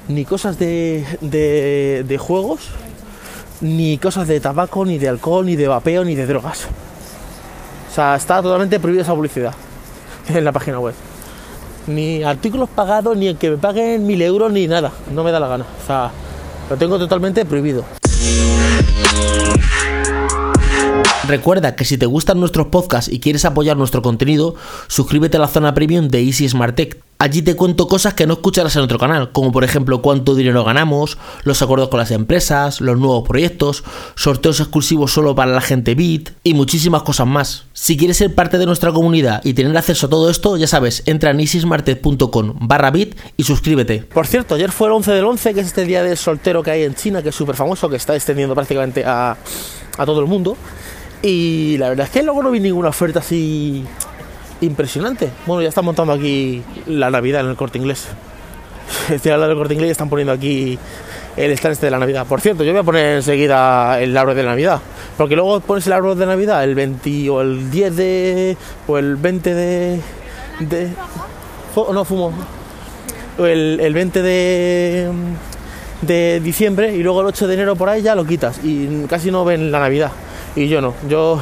ni 0.09 0.25
cosas 0.25 0.57
de, 0.57 1.05
de, 1.21 2.17
juegos, 2.17 2.61
ni 3.61 3.97
cosas 3.99 4.27
de 4.27 4.39
tabaco, 4.39 4.83
ni 4.83 4.97
de 4.97 5.07
alcohol, 5.07 5.45
ni 5.45 5.55
de 5.55 5.67
vapeo, 5.67 6.03
ni 6.03 6.15
de 6.15 6.25
drogas. 6.25 6.65
O 7.89 7.93
sea, 7.93 8.15
está 8.15 8.41
totalmente 8.41 8.79
prohibida 8.79 9.03
esa 9.03 9.13
publicidad 9.13 9.53
en 10.27 10.43
la 10.43 10.51
página 10.51 10.79
web. 10.79 10.95
Ni 11.87 12.23
artículos 12.23 12.69
pagados, 12.69 13.15
ni 13.15 13.27
el 13.27 13.37
que 13.37 13.51
me 13.51 13.57
paguen 13.57 14.05
mil 14.05 14.21
euros, 14.21 14.51
ni 14.51 14.67
nada. 14.67 14.91
No 15.13 15.23
me 15.23 15.31
da 15.31 15.39
la 15.39 15.47
gana. 15.47 15.65
O 15.83 15.85
sea, 15.85 16.11
lo 16.69 16.75
tengo 16.75 16.97
totalmente 16.97 17.45
prohibido. 17.45 17.85
Recuerda 21.27 21.75
que 21.75 21.85
si 21.85 21.99
te 21.99 22.07
gustan 22.07 22.39
nuestros 22.39 22.67
podcasts 22.67 23.11
y 23.11 23.19
quieres 23.19 23.45
apoyar 23.45 23.77
nuestro 23.77 24.01
contenido, 24.01 24.55
suscríbete 24.87 25.37
a 25.37 25.39
la 25.39 25.47
zona 25.47 25.75
premium 25.75 26.07
de 26.07 26.23
Easy 26.23 26.49
Smart 26.49 26.75
Tech 26.75 26.97
Allí 27.21 27.41
te 27.41 27.57
cuento 27.57 27.89
cosas 27.89 28.13
que 28.13 28.25
no 28.25 28.35
escucharás 28.35 28.77
en 28.77 28.83
otro 28.83 28.97
canal, 28.97 29.33
como 29.33 29.51
por 29.51 29.65
ejemplo 29.65 30.01
cuánto 30.01 30.35
dinero 30.35 30.63
ganamos, 30.63 31.17
los 31.43 31.61
acuerdos 31.61 31.89
con 31.89 31.99
las 31.99 32.11
empresas, 32.11 32.79
los 32.79 32.97
nuevos 32.97 33.27
proyectos, 33.27 33.83
sorteos 34.15 34.61
exclusivos 34.61 35.11
solo 35.11 35.35
para 35.35 35.51
la 35.51 35.59
gente 35.59 35.95
BIT 35.95 36.29
y 36.45 36.53
muchísimas 36.53 37.03
cosas 37.03 37.27
más. 37.27 37.65
Si 37.73 37.97
quieres 37.97 38.15
ser 38.15 38.33
parte 38.33 38.57
de 38.57 38.65
nuestra 38.65 38.93
comunidad 38.93 39.41
y 39.43 39.53
tener 39.53 39.75
acceso 39.75 40.05
a 40.05 40.09
todo 40.09 40.29
esto, 40.29 40.55
ya 40.55 40.65
sabes, 40.65 41.03
entra 41.07 41.31
en 41.31 41.41
isismartet.com 41.41 42.53
barra 42.61 42.89
bit 42.89 43.17
y 43.35 43.43
suscríbete. 43.43 43.99
Por 43.99 44.25
cierto, 44.25 44.55
ayer 44.55 44.71
fue 44.71 44.87
el 44.87 44.93
11 44.93 45.11
del 45.11 45.25
11, 45.25 45.53
que 45.53 45.59
es 45.59 45.67
este 45.67 45.83
día 45.83 46.01
del 46.01 46.15
soltero 46.15 46.63
que 46.63 46.71
hay 46.71 46.83
en 46.83 46.95
China, 46.95 47.21
que 47.21 47.29
es 47.29 47.35
súper 47.35 47.57
famoso, 47.57 47.89
que 47.89 47.97
está 47.97 48.15
extendiendo 48.15 48.55
prácticamente 48.55 49.03
a, 49.03 49.35
a 49.97 50.05
todo 50.05 50.21
el 50.21 50.27
mundo. 50.27 50.55
Y 51.21 51.75
la 51.79 51.89
verdad 51.89 52.05
es 52.05 52.13
que 52.13 52.23
luego 52.23 52.41
no 52.41 52.49
vi 52.49 52.61
ninguna 52.61 52.87
oferta 52.87 53.19
así 53.19 53.83
impresionante. 54.61 55.29
Bueno, 55.45 55.61
ya 55.61 55.69
están 55.69 55.85
montando 55.85 56.13
aquí 56.13 56.63
la 56.85 57.09
Navidad 57.09 57.41
en 57.41 57.47
el 57.47 57.55
corte 57.55 57.77
inglés. 57.77 58.07
Estoy 59.09 59.31
hablando 59.31 59.49
del 59.49 59.57
corte 59.57 59.73
inglés 59.73 59.89
y 59.89 59.91
están 59.91 60.09
poniendo 60.09 60.33
aquí 60.33 60.77
el 61.37 61.51
stand 61.51 61.73
este 61.73 61.87
de 61.87 61.91
la 61.91 61.99
Navidad. 61.99 62.25
Por 62.27 62.41
cierto, 62.41 62.63
yo 62.63 62.71
voy 62.71 62.81
a 62.81 62.83
poner 62.83 63.17
enseguida 63.17 63.99
el 64.01 64.15
árbol 64.15 64.35
de 64.35 64.43
Navidad. 64.43 64.81
Porque 65.17 65.35
luego 65.35 65.59
pones 65.61 65.85
el 65.87 65.93
árbol 65.93 66.17
de 66.17 66.25
Navidad 66.25 66.63
el 66.63 66.75
20 66.75 67.29
o 67.29 67.41
el 67.41 67.71
10 67.71 67.95
de. 67.95 68.57
o 68.87 68.97
el 68.97 69.15
20 69.15 69.53
de. 69.53 70.01
de 70.59 70.89
no 71.75 72.05
fumo. 72.05 72.33
El, 73.37 73.79
el 73.79 73.93
20 73.93 74.21
de. 74.21 75.11
de 76.01 76.39
diciembre 76.41 76.93
y 76.95 77.03
luego 77.03 77.21
el 77.21 77.27
8 77.27 77.47
de 77.47 77.53
enero 77.53 77.75
por 77.75 77.89
ahí 77.89 78.01
ya 78.01 78.15
lo 78.15 78.25
quitas. 78.25 78.59
Y 78.63 79.05
casi 79.07 79.31
no 79.31 79.45
ven 79.45 79.71
la 79.71 79.79
Navidad. 79.79 80.11
Y 80.55 80.67
yo 80.67 80.81
no. 80.81 80.93
Yo 81.07 81.39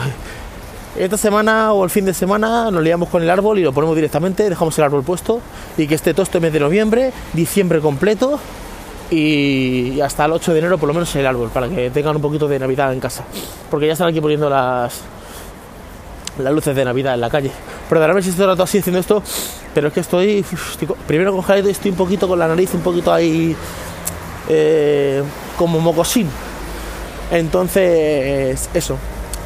esta 0.98 1.18
semana 1.18 1.74
o 1.74 1.84
el 1.84 1.90
fin 1.90 2.06
de 2.06 2.14
semana 2.14 2.72
nos 2.72 2.84
liamos 2.84 3.10
con 3.10 3.22
el 3.22 3.30
árbol 3.30 3.60
y 3.60 3.64
lo 3.64 3.72
ponemos 3.72 3.96
directamente, 3.96 4.50
dejamos 4.50 4.78
el 4.78 4.84
árbol 4.84 5.04
puesto 5.04 5.42
y 5.78 5.88
que 5.88 5.96
esté 5.96 6.14
todo 6.14 6.24
este 6.24 6.40
mes 6.40 6.52
de 6.52 6.60
noviembre, 6.60 7.12
diciembre 7.34 7.80
completo 7.80 8.40
y 9.12 10.02
hasta 10.02 10.26
el 10.26 10.32
8 10.34 10.54
de 10.54 10.60
enero 10.60 10.78
por 10.78 10.88
lo 10.88 10.94
menos 10.94 11.16
el 11.16 11.26
árbol, 11.26 11.50
para 11.54 11.70
que 11.70 11.90
tengan 11.92 12.16
un 12.16 12.22
poquito 12.22 12.48
de 12.48 12.60
Navidad 12.60 12.92
en 12.94 13.00
casa. 13.00 13.24
Porque 13.70 13.88
ya 13.88 13.94
están 13.94 14.08
aquí 14.08 14.20
poniendo 14.20 14.50
las 14.50 15.02
las 16.40 16.54
luces 16.54 16.76
de 16.76 16.86
Navidad 16.86 17.16
en 17.16 17.22
la 17.22 17.30
calle. 17.30 17.52
Perdóname 17.90 18.22
si 18.22 18.30
estoy 18.30 18.46
rato 18.46 18.64
así 18.64 18.80
haciendo 18.80 19.00
esto, 19.00 19.24
pero 19.74 19.88
es 19.88 19.94
que 19.94 20.02
estoy, 20.02 20.46
estoy 20.72 20.88
primero 21.08 21.32
congelado 21.32 21.68
y 21.68 21.72
estoy 21.72 21.92
un 21.92 21.98
poquito 21.98 22.28
con 22.28 22.38
la 22.38 22.48
nariz 22.48 22.74
un 22.74 22.82
poquito 22.82 23.14
ahí 23.14 23.56
eh, 24.50 25.24
como 25.58 25.80
mocosín. 25.80 26.30
Entonces, 27.32 28.70
eso, 28.74 28.98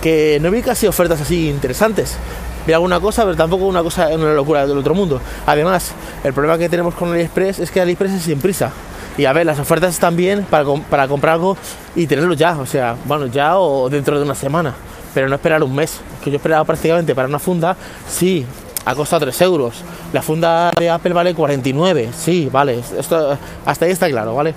que 0.01 0.39
no 0.41 0.51
vi 0.51 0.61
casi 0.61 0.87
ofertas 0.87 1.21
así 1.21 1.49
interesantes. 1.49 2.17
Vi 2.65 2.73
alguna 2.73 2.99
cosa, 2.99 3.23
pero 3.23 3.35
tampoco 3.35 3.65
una 3.65 3.81
cosa, 3.81 4.07
una 4.09 4.33
locura 4.33 4.67
del 4.67 4.77
otro 4.77 4.93
mundo. 4.93 5.19
Además, 5.45 5.93
el 6.23 6.33
problema 6.33 6.57
que 6.57 6.69
tenemos 6.69 6.93
con 6.93 7.11
AliExpress 7.11 7.59
es 7.59 7.71
que 7.71 7.81
AliExpress 7.81 8.13
es 8.13 8.23
sin 8.23 8.39
prisa. 8.39 8.71
Y 9.17 9.25
a 9.25 9.33
ver, 9.33 9.45
las 9.45 9.59
ofertas 9.59 9.93
están 9.93 10.15
bien 10.15 10.45
para, 10.49 10.65
para 10.89 11.07
comprar 11.07 11.33
algo 11.33 11.57
y 11.95 12.07
tenerlo 12.07 12.33
ya. 12.33 12.57
O 12.59 12.65
sea, 12.65 12.95
bueno, 13.05 13.27
ya 13.27 13.57
o 13.57 13.89
dentro 13.89 14.17
de 14.17 14.25
una 14.25 14.35
semana. 14.35 14.73
Pero 15.13 15.27
no 15.27 15.35
esperar 15.35 15.63
un 15.63 15.75
mes. 15.75 15.99
Que 16.23 16.29
yo 16.29 16.37
esperaba 16.37 16.63
prácticamente 16.63 17.15
para 17.15 17.27
una 17.27 17.39
funda, 17.39 17.75
sí, 18.07 18.45
ha 18.85 18.95
costado 18.95 19.21
3 19.21 19.41
euros. 19.41 19.81
La 20.13 20.21
funda 20.21 20.71
de 20.77 20.89
Apple 20.89 21.13
vale 21.13 21.33
49. 21.33 22.09
Sí, 22.15 22.47
vale. 22.51 22.79
Esto, 22.97 23.37
hasta 23.65 23.85
ahí 23.85 23.91
está 23.91 24.07
claro, 24.07 24.35
¿vale? 24.35 24.53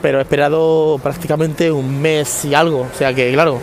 Pero 0.00 0.18
he 0.18 0.22
esperado 0.22 0.98
prácticamente 1.02 1.70
un 1.70 2.00
mes 2.00 2.44
y 2.44 2.54
algo. 2.54 2.82
O 2.92 2.96
sea 2.96 3.12
que, 3.12 3.32
claro, 3.32 3.60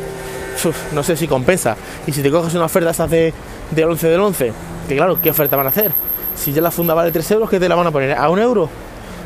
no 0.93 1.03
sé 1.03 1.15
si 1.15 1.27
compensa. 1.27 1.75
Y 2.05 2.11
si 2.11 2.21
te 2.21 2.31
coges 2.31 2.53
una 2.53 2.65
oferta 2.65 2.91
estas 2.91 3.09
de, 3.09 3.33
de 3.71 3.85
11 3.85 4.07
del 4.07 4.19
11, 4.19 4.53
que 4.87 4.95
claro, 4.95 5.19
¿qué 5.21 5.29
oferta 5.29 5.55
van 5.55 5.67
a 5.67 5.69
hacer? 5.69 5.91
Si 6.35 6.53
ya 6.53 6.61
la 6.61 6.71
funda 6.71 6.93
vale 6.93 7.11
3 7.11 7.31
euros, 7.31 7.49
¿qué 7.49 7.59
te 7.59 7.67
la 7.67 7.75
van 7.75 7.87
a 7.87 7.91
poner? 7.91 8.17
¿A 8.17 8.29
un 8.29 8.39
euro? 8.39 8.69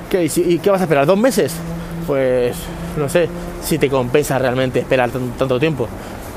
¿Qué, 0.10 0.30
y, 0.36 0.60
qué 0.60 0.70
vas 0.70 0.82
a 0.82 0.86
esperar? 0.86 1.06
¿Dos 1.06 1.18
meses? 1.18 1.54
Pues 2.08 2.56
no 2.98 3.08
sé 3.10 3.30
si 3.64 3.78
te 3.78 3.90
compensa 3.90 4.38
realmente 4.40 4.80
esperar 4.80 5.10
tanto 5.12 5.60
tiempo. 5.60 5.88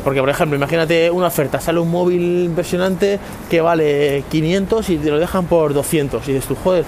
Porque, 0.05 0.21
por 0.21 0.29
ejemplo, 0.29 0.57
imagínate 0.57 1.11
una 1.11 1.29
oferta, 1.29 1.61
sale 1.61 1.81
un 1.81 1.91
móvil 1.91 2.45
impresionante 2.45 3.19
que 3.49 3.63
vale 3.63 4.25
500 4.31 4.91
y 4.91 4.99
te 4.99 5.11
lo 5.11 5.19
dejan 5.19 5.47
por 5.47 5.73
200. 5.73 6.29
Y 6.29 6.33
dices 6.33 6.47
tú, 6.47 6.57
joder, 6.63 6.85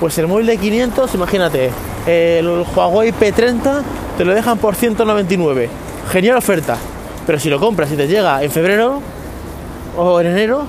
pues 0.00 0.16
el 0.18 0.26
móvil 0.26 0.46
de 0.46 0.56
500, 0.56 1.14
imagínate, 1.14 1.70
el 2.06 2.64
Huawei 2.74 3.12
P30 3.12 3.82
te 4.16 4.24
lo 4.24 4.34
dejan 4.34 4.58
por 4.58 4.74
199. 4.74 5.68
Genial 6.10 6.38
oferta. 6.38 6.78
Pero 7.26 7.38
si 7.38 7.48
lo 7.48 7.58
compras 7.58 7.90
y 7.92 7.96
te 7.96 8.06
llega 8.06 8.42
en 8.42 8.50
febrero 8.50 9.00
o 9.96 10.20
en 10.20 10.26
enero, 10.26 10.64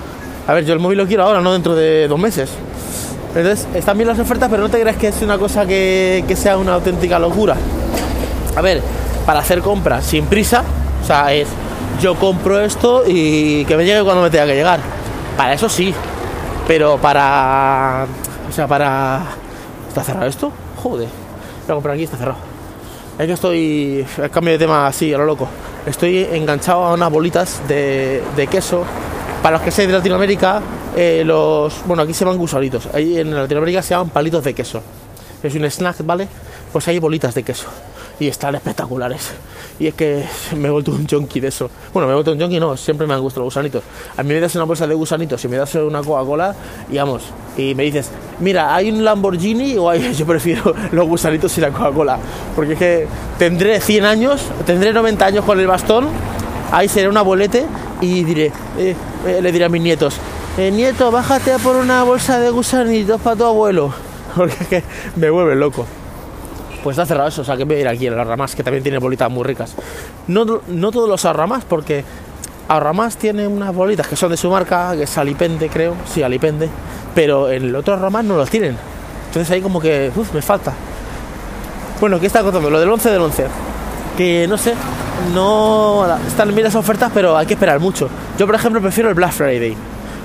a 0.46 0.54
ver, 0.54 0.64
yo 0.64 0.72
el 0.72 0.80
móvil 0.80 0.98
lo 0.98 1.06
quiero 1.06 1.24
ahora, 1.24 1.40
no 1.40 1.52
dentro 1.52 1.74
de 1.74 2.08
dos 2.08 2.18
meses. 2.18 2.50
Entonces, 3.34 3.66
están 3.74 3.98
bien 3.98 4.08
las 4.08 4.18
ofertas, 4.18 4.48
pero 4.48 4.62
no 4.62 4.70
te 4.70 4.80
creas 4.80 4.96
que 4.96 5.08
es 5.08 5.20
una 5.20 5.36
cosa 5.36 5.66
que, 5.66 6.24
que 6.26 6.36
sea 6.36 6.56
una 6.56 6.74
auténtica 6.74 7.18
locura. 7.18 7.56
A 8.54 8.62
ver, 8.62 8.80
para 9.26 9.40
hacer 9.40 9.60
compras 9.60 10.06
sin 10.06 10.24
prisa, 10.24 10.62
o 11.02 11.06
sea, 11.06 11.32
es 11.34 11.48
yo 12.00 12.14
compro 12.14 12.60
esto 12.60 13.04
y 13.06 13.64
que 13.66 13.76
me 13.76 13.84
llegue 13.84 14.02
cuando 14.02 14.22
me 14.22 14.30
tenga 14.30 14.46
que 14.46 14.54
llegar. 14.54 14.80
Para 15.36 15.52
eso 15.52 15.68
sí, 15.68 15.92
pero 16.66 16.96
para. 16.96 18.06
O 18.48 18.52
sea, 18.52 18.66
para. 18.66 19.22
¿Está 19.88 20.02
cerrado 20.02 20.26
esto? 20.26 20.52
Joder. 20.82 21.08
Voy 21.66 21.72
a 21.72 21.74
comprar 21.74 21.94
aquí, 21.94 22.04
está 22.04 22.16
cerrado. 22.16 22.38
Es 23.18 23.26
que 23.26 23.32
estoy. 23.32 24.06
Cambio 24.32 24.52
de 24.52 24.58
tema 24.58 24.86
así, 24.86 25.12
a 25.12 25.18
lo 25.18 25.26
loco 25.26 25.48
estoy 25.86 26.24
enganchado 26.32 26.84
a 26.84 26.94
unas 26.94 27.10
bolitas 27.10 27.62
de, 27.68 28.48
queso. 28.50 28.84
Para 29.42 29.56
los 29.56 29.64
que 29.64 29.70
sean 29.70 29.88
de 29.88 29.94
Latinoamérica, 29.94 30.60
eh, 30.96 31.22
los. 31.24 31.74
Bueno, 31.86 32.02
aquí 32.02 32.12
se 32.12 32.24
llaman 32.24 32.38
gusanitos. 32.38 32.88
Ahí 32.92 33.18
en 33.18 33.34
Latinoamérica 33.34 33.82
se 33.82 33.90
llaman 33.90 34.10
palitos 34.10 34.42
de 34.44 34.54
queso. 34.54 34.82
Es 35.42 35.54
un 35.54 35.64
snack, 35.64 36.04
¿vale? 36.04 36.28
Pues 36.72 36.88
hay 36.88 36.98
bolitas 36.98 37.34
de 37.34 37.42
queso. 37.42 37.66
Y 38.18 38.28
están 38.28 38.54
espectaculares. 38.54 39.32
Y 39.78 39.88
es 39.88 39.94
que 39.94 40.24
me 40.56 40.68
he 40.68 40.70
vuelto 40.70 40.90
un 40.92 41.06
junkie 41.06 41.40
de 41.40 41.48
eso. 41.48 41.70
Bueno, 41.92 42.06
me 42.06 42.12
he 42.12 42.14
vuelto 42.14 42.32
un 42.32 42.40
junkie, 42.40 42.58
no, 42.58 42.76
siempre 42.76 43.06
me 43.06 43.14
han 43.14 43.20
gustado 43.20 43.44
los 43.44 43.52
gusanitos. 43.52 43.82
A 44.16 44.22
mí 44.22 44.32
me 44.32 44.40
das 44.40 44.54
una 44.54 44.64
bolsa 44.64 44.86
de 44.86 44.94
gusanitos 44.94 45.44
y 45.44 45.48
me 45.48 45.56
das 45.56 45.74
una 45.74 46.02
Coca-Cola 46.02 46.54
y 46.90 46.96
vamos. 46.96 47.24
Y 47.58 47.74
me 47.74 47.82
dices, 47.82 48.10
mira, 48.40 48.74
hay 48.74 48.90
un 48.90 49.04
Lamborghini 49.04 49.76
o 49.76 49.90
hay... 49.90 50.14
yo 50.18 50.26
prefiero 50.26 50.74
los 50.92 51.06
gusanitos 51.06 51.56
y 51.58 51.60
la 51.60 51.70
Coca-Cola. 51.70 52.18
Porque 52.54 52.72
es 52.72 52.78
que 52.78 53.06
tendré 53.38 53.80
100 53.80 54.04
años, 54.04 54.42
tendré 54.64 54.92
90 54.92 55.26
años 55.26 55.44
con 55.44 55.60
el 55.60 55.66
bastón, 55.66 56.08
ahí 56.72 56.88
seré 56.88 57.08
un 57.08 57.16
abuelete 57.18 57.66
y 58.00 58.24
diré, 58.24 58.46
eh, 58.78 58.96
eh, 59.26 59.40
le 59.42 59.52
diré 59.52 59.66
a 59.66 59.68
mis 59.68 59.82
nietos, 59.82 60.16
eh, 60.56 60.70
nieto, 60.70 61.10
bájate 61.10 61.52
a 61.52 61.58
por 61.58 61.76
una 61.76 62.02
bolsa 62.02 62.40
de 62.40 62.48
gusanitos 62.48 63.20
para 63.20 63.36
tu 63.36 63.44
abuelo. 63.44 63.92
Porque 64.34 64.56
es 64.60 64.68
que 64.68 64.82
me 65.16 65.28
vuelve 65.28 65.54
loco 65.54 65.86
pues 66.86 66.96
está 66.96 67.04
cerrado 67.04 67.28
eso, 67.28 67.42
o 67.42 67.44
sea 67.44 67.56
que 67.56 67.64
voy 67.64 67.74
a 67.74 67.80
ir 67.80 67.88
aquí 67.88 68.06
a 68.06 68.12
las 68.12 68.24
ramas, 68.24 68.54
que 68.54 68.62
también 68.62 68.80
tiene 68.80 68.98
bolitas 68.98 69.28
muy 69.28 69.42
ricas. 69.42 69.74
No, 70.28 70.60
no 70.68 70.92
todos 70.92 71.08
los 71.08 71.24
arramas, 71.24 71.64
porque 71.64 72.04
Arramas 72.68 73.16
tiene 73.16 73.48
unas 73.48 73.74
bolitas 73.74 74.06
que 74.06 74.14
son 74.14 74.30
de 74.30 74.36
su 74.36 74.48
marca, 74.48 74.94
que 74.94 75.02
es 75.02 75.18
Alipende, 75.18 75.68
creo, 75.68 75.96
sí, 76.08 76.22
Alipende, 76.22 76.68
pero 77.12 77.48
el 77.48 77.74
otro 77.74 77.94
Arramas 77.94 78.24
no 78.24 78.36
los 78.36 78.48
tienen. 78.50 78.76
Entonces 79.26 79.50
ahí 79.50 79.60
como 79.60 79.80
que, 79.80 80.12
uff, 80.14 80.32
me 80.32 80.40
falta. 80.40 80.74
Bueno, 81.98 82.20
¿qué 82.20 82.28
está 82.28 82.44
contando? 82.44 82.70
Lo 82.70 82.78
del 82.78 82.88
11 82.88 83.10
del 83.10 83.20
11. 83.20 83.46
Que 84.16 84.46
no 84.48 84.56
sé, 84.56 84.74
no 85.34 86.06
están 86.24 86.54
bien 86.54 86.62
las 86.62 86.76
ofertas, 86.76 87.10
pero 87.12 87.36
hay 87.36 87.46
que 87.46 87.54
esperar 87.54 87.80
mucho. 87.80 88.08
Yo, 88.38 88.46
por 88.46 88.54
ejemplo, 88.54 88.80
prefiero 88.80 89.08
el 89.08 89.16
Black 89.16 89.32
Friday. 89.32 89.76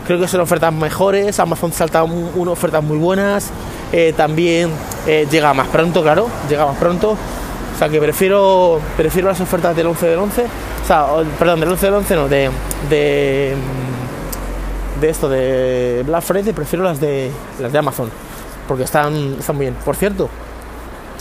Creo 0.05 0.19
que 0.19 0.27
son 0.27 0.41
ofertas 0.41 0.71
mejores, 0.71 1.39
Amazon 1.39 1.71
salta 1.73 2.03
unas 2.03 2.53
ofertas 2.53 2.83
muy 2.83 2.99
buenas, 2.99 3.49
eh, 3.91 4.13
también 4.15 4.69
eh, 5.07 5.27
llega 5.29 5.53
más 5.53 5.67
pronto, 5.67 6.01
claro, 6.01 6.27
llega 6.49 6.65
más 6.65 6.77
pronto. 6.77 7.11
O 7.11 7.77
sea 7.77 7.89
que 7.89 7.99
prefiero, 7.99 8.79
prefiero 8.95 9.29
las 9.29 9.41
ofertas 9.41 9.75
del 9.75 9.87
11 9.87 10.05
del 10.05 10.19
11, 10.19 10.43
o 10.43 10.87
sea, 10.87 11.07
perdón, 11.39 11.59
del 11.61 11.69
11 11.69 11.85
del 11.87 11.95
11 11.95 12.15
no, 12.15 12.27
de, 12.27 12.51
de, 12.89 13.55
de 14.99 15.09
esto, 15.09 15.27
de 15.27 16.03
Black 16.05 16.21
Friday, 16.21 16.53
prefiero 16.53 16.83
las 16.83 16.99
de, 16.99 17.31
las 17.59 17.71
de 17.71 17.79
Amazon, 17.79 18.11
porque 18.67 18.83
están, 18.83 19.35
están 19.39 19.55
muy 19.55 19.65
bien. 19.65 19.75
Por 19.83 19.95
cierto, 19.95 20.29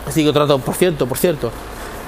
así 0.07 0.23
que 0.23 0.33
trato, 0.33 0.59
por 0.59 0.75
cierto, 0.75 1.07
por 1.07 1.17
cierto, 1.17 1.51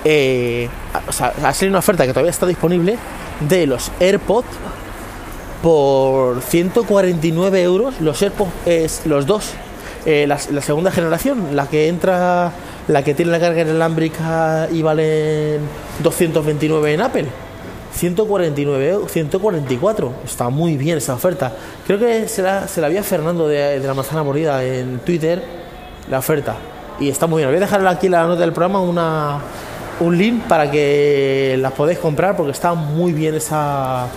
eh, 0.05 0.69
o 1.09 1.13
sea, 1.13 1.33
ha 1.43 1.55
salido 1.55 1.71
una 1.73 1.79
oferta 1.79 2.05
que 2.05 2.13
todavía 2.13 2.31
está 2.31 2.47
disponible 2.47 2.99
de 3.41 3.67
los 3.67 3.91
AirPods 4.01 4.49
por 5.63 6.43
149 6.43 7.63
euros, 7.63 8.01
los 8.01 8.21
AirPods, 8.21 8.51
es, 8.67 9.07
los 9.07 9.25
dos 9.25 9.55
eh, 10.05 10.27
la, 10.27 10.39
segunda 10.39 10.91
generación, 10.91 11.55
la 11.55 11.69
que 11.69 11.89
entra, 11.89 12.53
la 12.89 13.05
que 13.05 13.15
tiene 13.15 13.31
la 13.31 13.39
carga 13.39 13.63
inalámbrica 13.63 14.69
y 14.73 14.83
vale 14.83 15.59
229 16.03 16.95
en 16.95 17.01
Apple. 17.01 17.27
149, 17.95 19.01
144. 19.07 20.13
Está 20.25 20.49
muy 20.49 20.77
bien 20.77 20.99
esa 20.99 21.15
oferta. 21.15 21.53
Creo 21.87 21.99
que 21.99 22.27
se 22.27 22.43
la, 22.43 22.67
se 22.67 22.81
la 22.81 22.89
había 22.89 23.03
Fernando 23.03 23.47
de, 23.47 23.79
la 23.79 23.95
manzana 23.95 24.23
mordida 24.23 24.65
en 24.65 24.99
Twitter 25.01 25.43
la 26.11 26.19
oferta. 26.19 26.57
Y 26.99 27.09
está 27.09 27.27
muy 27.27 27.39
bien. 27.39 27.51
Voy 27.51 27.59
a 27.59 27.61
dejar 27.61 27.87
aquí 27.87 28.07
en 28.07 28.13
la 28.13 28.27
nota 28.27 28.41
del 28.41 28.53
programa 28.53 28.81
una, 28.81 29.39
un 30.01 30.19
link 30.19 30.43
para 30.45 30.71
que 30.71 31.57
las 31.61 31.73
podáis 31.73 31.99
comprar 31.99 32.37
porque 32.37 32.53
está 32.53 32.75
muy 32.75 33.13
bien 33.13 33.35
esa, 33.35 34.09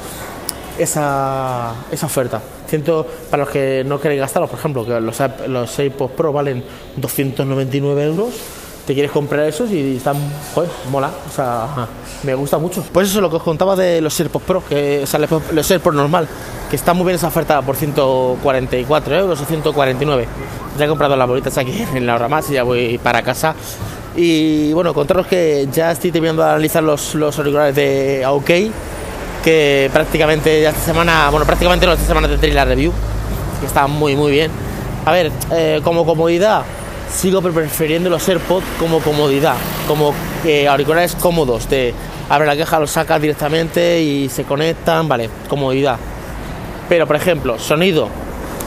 esa, 0.78 1.74
esa 1.92 2.06
oferta. 2.06 2.42
Ciento, 2.68 3.06
para 3.30 3.44
los 3.44 3.52
que 3.52 3.84
no 3.86 4.00
queréis 4.00 4.22
gastarlos, 4.22 4.50
por 4.50 4.60
ejemplo, 4.60 4.86
que 4.86 5.00
los, 5.00 5.22
los 5.48 5.80
AirPods 5.80 6.14
Pro 6.14 6.34
valen 6.34 6.64
299 6.98 8.04
euros 8.04 8.34
te 8.86 8.94
quieres 8.94 9.12
comprar 9.12 9.48
esos 9.48 9.72
y 9.72 9.98
están, 9.98 10.16
joder, 10.54 10.70
mola, 10.92 11.10
o 11.28 11.32
sea, 11.32 11.88
me 12.24 12.36
gusta 12.36 12.58
mucho. 12.58 12.84
Pues 12.94 13.10
eso 13.10 13.18
es 13.18 13.22
lo 13.22 13.30
que 13.30 13.38
os 13.38 13.44
contaba 13.44 13.76
de 13.76 14.00
los 14.00 14.18
AirPods 14.20 14.46
Pro, 14.46 14.64
que 14.64 15.02
o 15.04 15.08
sea, 15.08 15.20
los 15.20 15.72
AirPods 15.72 15.96
normal, 15.96 16.28
que 16.70 16.76
está 16.76 16.94
muy 16.94 17.06
bien 17.06 17.16
esa 17.16 17.28
oferta 17.28 17.62
por 17.62 17.76
144 17.76 19.16
euros 19.16 19.42
o 19.42 19.46
149. 19.46 20.28
Ya 20.78 20.86
he 20.86 20.88
comprado 20.88 21.16
las 21.16 21.28
bolitas 21.28 21.58
aquí 21.58 21.84
en 21.96 22.06
la 22.06 22.16
hora 22.16 22.28
más 22.28 22.50
y 22.50 22.54
ya 22.54 22.64
voy 22.64 22.98
para 23.00 23.24
casa. 23.24 23.56
Y 24.16 24.72
bueno, 24.74 24.94
contaros 24.94 25.28
que 25.28 25.68
ya 25.72 25.92
estoy 25.92 26.12
terminando 26.12 26.44
de 26.44 26.50
analizar 26.50 26.84
los, 26.84 27.16
los 27.16 27.38
auriculares 27.38 27.76
de 27.76 28.24
OK, 28.26 28.50
que 29.46 29.92
prácticamente 29.94 30.60
ya 30.60 30.72
esta 30.72 30.82
semana, 30.82 31.30
bueno, 31.30 31.46
prácticamente 31.46 31.86
no, 31.86 31.94
esta 31.94 32.08
semana 32.08 32.28
tendré 32.28 32.52
la 32.52 32.66
review, 32.66 32.92
que 33.60 33.68
está 33.68 33.86
muy, 33.86 34.16
muy 34.16 34.32
bien. 34.32 34.50
A 35.06 35.12
ver, 35.12 35.32
eh, 35.52 35.82
como 35.84 36.04
comodidad, 36.04 36.64
sigo 37.14 37.44
prefiriendo 37.44 38.10
los 38.10 38.28
AirPods 38.28 38.66
como 38.80 39.02
comodidad, 39.02 39.54
como 39.88 40.16
eh, 40.44 40.68
auriculares 40.68 41.16
cómodos, 41.16 41.70
de 41.70 41.94
abre 42.28 42.48
la 42.48 42.56
queja, 42.56 42.80
los 42.80 42.90
sacas 42.90 43.22
directamente 43.22 44.02
y 44.02 44.30
se 44.30 44.46
conectan, 44.46 45.08
vale, 45.08 45.30
comodidad. 45.48 45.98
Pero 46.90 47.06
por 47.06 47.16
ejemplo, 47.16 47.60
sonido, 47.60 48.10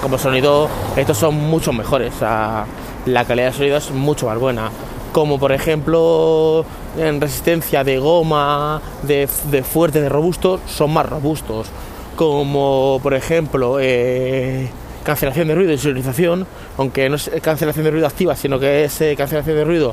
como 0.00 0.16
sonido, 0.16 0.68
estos 0.96 1.18
son 1.18 1.34
mucho 1.34 1.72
mejores, 1.72 2.12
la 2.20 3.24
calidad 3.26 3.48
de 3.48 3.52
sonido 3.52 3.76
es 3.78 3.90
mucho 3.90 4.26
más 4.26 4.38
buena. 4.38 4.70
Como 5.18 5.40
por 5.40 5.50
ejemplo 5.50 6.64
en 6.96 7.20
resistencia 7.20 7.82
de 7.82 7.98
goma, 7.98 8.80
de, 9.02 9.26
fuerte, 9.26 10.00
de 10.00 10.08
robusto, 10.08 10.60
son 10.68 10.92
más 10.92 11.06
robustos. 11.06 11.66
Como 12.14 13.00
por 13.02 13.14
ejemplo 13.14 13.78
eh, 13.80 14.68
cancelación 15.02 15.48
de 15.48 15.56
ruido 15.56 15.72
y 15.72 15.78
sonorización, 15.78 16.46
aunque 16.76 17.08
no 17.08 17.16
es 17.16 17.32
cancelación 17.42 17.86
de 17.86 17.90
ruido 17.90 18.06
activa, 18.06 18.36
sino 18.36 18.60
que 18.60 18.84
es 18.84 19.00
eh, 19.00 19.16
cancelación 19.18 19.56
de 19.56 19.64
ruido 19.64 19.92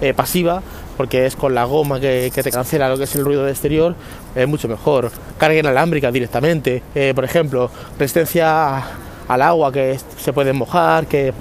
eh, 0.00 0.12
pasiva, 0.12 0.60
porque 0.96 1.24
es 1.24 1.36
con 1.36 1.54
la 1.54 1.66
goma 1.66 2.00
que, 2.00 2.32
te 2.34 2.50
cancela 2.50 2.88
lo 2.88 2.98
que 2.98 3.04
es 3.04 3.14
el 3.14 3.24
ruido 3.24 3.46
exterior, 3.46 3.94
es 4.34 4.48
mucho 4.48 4.66
mejor. 4.66 5.12
Carga 5.38 5.56
inalámbrica 5.56 6.10
directamente, 6.10 6.82
eh, 6.96 7.12
por 7.14 7.24
ejemplo, 7.24 7.70
resistencia 7.96 8.82
al 9.28 9.40
agua 9.40 9.70
que 9.70 10.00
se 10.16 10.32
puede 10.32 10.52
mojar, 10.52 11.06
que 11.06 11.32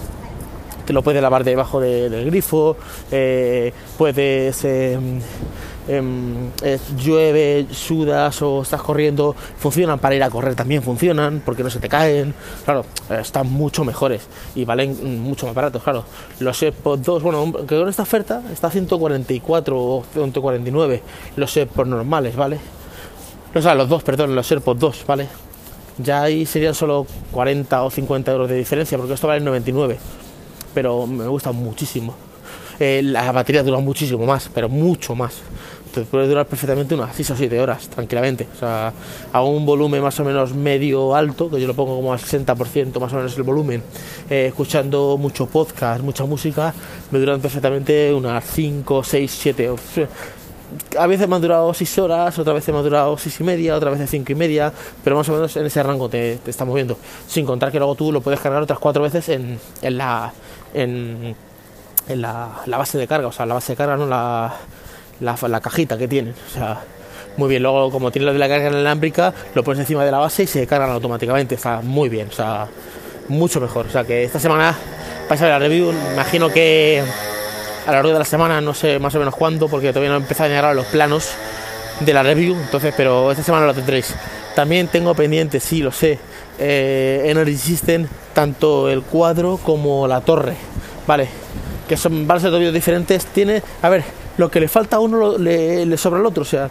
te 0.85 0.93
lo 0.93 1.01
puedes 1.01 1.21
lavar 1.21 1.43
debajo 1.43 1.79
del 1.79 2.25
grifo, 2.25 2.77
puedes 3.97 4.65
em, 4.65 5.21
Em, 5.85 6.49
llueve, 6.97 7.67
sudas 7.71 8.41
o 8.41 8.61
estás 8.61 8.81
corriendo, 8.81 9.35
funcionan 9.57 9.99
para 9.99 10.15
ir 10.15 10.23
a 10.23 10.29
correr 10.29 10.55
también 10.55 10.81
funcionan, 10.81 11.41
porque 11.43 11.61
no 11.61 11.69
se 11.69 11.79
te 11.79 11.89
caen, 11.89 12.33
claro, 12.63 12.85
están 13.09 13.51
mucho 13.51 13.83
mejores 13.83 14.27
y 14.55 14.63
valen 14.63 15.21
mucho 15.21 15.45
más 15.45 15.55
baratos, 15.55 15.83
claro. 15.83 16.05
Los 16.39 16.61
AirPods 16.63 17.03
2, 17.03 17.23
bueno, 17.23 17.51
que 17.67 17.77
con 17.77 17.89
esta 17.89 18.03
oferta 18.03 18.41
está 18.51 18.67
a 18.67 18.71
144 18.71 19.77
o 19.77 20.05
149 20.13 21.03
los 21.35 21.57
AirPods 21.57 21.89
normales, 21.89 22.35
¿vale? 22.37 22.59
O 23.53 23.61
sea, 23.61 23.75
los 23.75 23.89
dos, 23.89 24.03
perdón, 24.03 24.35
los 24.35 24.49
AirPods 24.49 24.79
2, 24.79 25.03
¿vale? 25.05 25.27
Ya 25.97 26.23
ahí 26.23 26.45
serían 26.45 26.73
solo 26.73 27.05
40 27.31 27.83
o 27.83 27.91
50 27.91 28.31
euros 28.31 28.49
de 28.49 28.55
diferencia, 28.55 28.97
porque 28.97 29.13
esto 29.15 29.27
vale 29.27 29.41
99, 29.41 29.97
pero 30.73 31.07
me 31.07 31.27
gusta 31.27 31.51
muchísimo. 31.51 32.15
Eh, 32.79 33.01
la 33.03 33.31
batería 33.31 33.63
dura 33.63 33.79
muchísimo 33.79 34.25
más, 34.25 34.49
pero 34.53 34.69
mucho 34.69 35.15
más. 35.15 35.41
Entonces 35.85 36.09
puede 36.09 36.27
durar 36.27 36.47
perfectamente 36.47 36.95
unas 36.95 37.15
6 37.15 37.31
o 37.31 37.35
7 37.35 37.59
horas, 37.59 37.87
tranquilamente. 37.87 38.47
O 38.55 38.59
sea, 38.59 38.91
a 39.31 39.43
un 39.43 39.63
volumen 39.63 40.01
más 40.01 40.19
o 40.19 40.25
menos 40.25 40.55
medio 40.55 41.15
alto, 41.15 41.51
que 41.51 41.61
yo 41.61 41.67
lo 41.67 41.75
pongo 41.75 41.95
como 41.95 42.11
al 42.11 42.19
60% 42.19 42.99
más 42.99 43.13
o 43.13 43.17
menos 43.17 43.37
el 43.37 43.43
volumen, 43.43 43.83
eh, 44.27 44.47
escuchando 44.47 45.17
mucho 45.19 45.45
podcast, 45.45 46.01
mucha 46.03 46.25
música, 46.25 46.73
me 47.11 47.19
duran 47.19 47.39
perfectamente 47.39 48.11
unas 48.11 48.43
5, 48.43 49.03
6, 49.03 49.37
7 49.39 49.69
a 50.97 51.07
veces 51.07 51.27
me 51.27 51.35
ha 51.35 51.39
durado 51.39 51.73
6 51.73 51.99
horas, 51.99 52.39
otra 52.39 52.53
vez 52.53 52.67
me 52.69 52.77
ha 52.77 52.81
durado 52.81 53.17
6 53.17 53.39
y 53.39 53.43
media, 53.43 53.75
otra 53.75 53.91
vez 53.91 54.09
5 54.09 54.31
y 54.31 54.36
media, 54.36 54.73
pero 55.03 55.15
más 55.15 55.27
o 55.29 55.33
menos 55.33 55.55
en 55.55 55.65
ese 55.65 55.83
rango 55.83 56.09
te, 56.09 56.38
te 56.38 56.49
está 56.49 56.65
moviendo. 56.65 56.97
Sin 57.27 57.45
contar 57.45 57.71
que 57.71 57.77
luego 57.77 57.95
tú 57.95 58.12
lo 58.12 58.21
puedes 58.21 58.39
cargar 58.39 58.63
otras 58.63 58.79
4 58.79 59.03
veces 59.03 59.29
en, 59.29 59.59
en 59.81 59.97
la. 59.97 60.33
En, 60.73 61.36
la, 62.07 62.63
base 62.65 62.97
de 62.97 63.07
carga, 63.07 63.27
o 63.27 63.31
sea, 63.31 63.45
la 63.45 63.53
base 63.53 63.73
de 63.73 63.77
carga, 63.77 63.95
no 63.95 64.05
la, 64.05 64.53
la, 65.19 65.62
cajita 65.62 65.97
que 65.97 66.07
tiene 66.07 66.31
O 66.31 66.53
sea, 66.53 66.81
muy 67.38 67.49
bien. 67.49 67.63
Luego, 67.63 67.91
como 67.91 68.12
tiene 68.12 68.25
lo 68.25 68.33
de 68.33 68.39
la 68.39 68.47
carga 68.47 68.69
inalámbrica, 68.69 69.33
lo 69.55 69.63
pones 69.63 69.79
encima 69.79 70.03
de 70.03 70.12
la 70.12 70.19
base 70.19 70.43
y 70.43 70.47
se 70.47 70.67
cargan 70.67 70.91
automáticamente. 70.91 71.55
Está 71.55 71.81
muy 71.81 72.09
bien, 72.09 72.27
o 72.29 72.33
sea, 72.33 72.67
mucho 73.29 73.59
mejor. 73.62 73.88
O 73.88 73.89
sea, 73.89 74.03
que 74.03 74.23
esta 74.23 74.39
semana 74.39 74.75
vais 75.29 75.41
a 75.41 75.45
ver 75.45 75.53
la 75.53 75.59
review. 75.59 75.93
Imagino 76.13 76.49
que 76.49 77.03
a 77.86 77.88
lo 77.88 77.93
largo 77.93 78.13
de 78.13 78.19
la 78.19 78.25
semana, 78.25 78.62
no 78.62 78.73
sé 78.73 78.99
más 78.99 79.13
o 79.15 79.19
menos 79.19 79.36
cuándo, 79.36 79.67
porque 79.67 79.89
todavía 79.89 80.09
no 80.09 80.15
he 80.15 80.21
empezado 80.21 80.45
a 80.45 80.55
llegar 80.55 80.75
los 80.75 80.86
planos 80.88 81.31
de 81.99 82.13
la 82.13 82.23
review. 82.23 82.55
Entonces, 82.55 82.93
pero 82.95 83.31
esta 83.31 83.43
semana 83.43 83.65
lo 83.65 83.73
tendréis. 83.73 84.13
También 84.55 84.88
tengo 84.88 85.15
pendiente, 85.15 85.59
sí, 85.59 85.81
lo 85.81 85.91
sé, 85.91 86.19
eh, 86.59 87.23
Energy 87.25 87.57
System, 87.57 88.07
tanto 88.33 88.89
el 88.89 89.01
cuadro 89.01 89.57
como 89.57 90.07
la 90.07 90.21
torre. 90.21 90.55
Vale, 91.05 91.27
que 91.87 91.97
son 91.97 92.29
a 92.29 92.39
ser 92.39 92.71
diferentes, 92.71 93.25
tiene, 93.27 93.61
a 93.81 93.89
ver, 93.89 94.03
lo 94.37 94.49
que 94.49 94.59
le 94.59 94.67
falta 94.67 94.97
a 94.97 94.99
uno 94.99 95.37
le, 95.37 95.97
sobra 95.97 96.19
al 96.19 96.25
otro, 96.25 96.43
o 96.43 96.45
sea, 96.45 96.69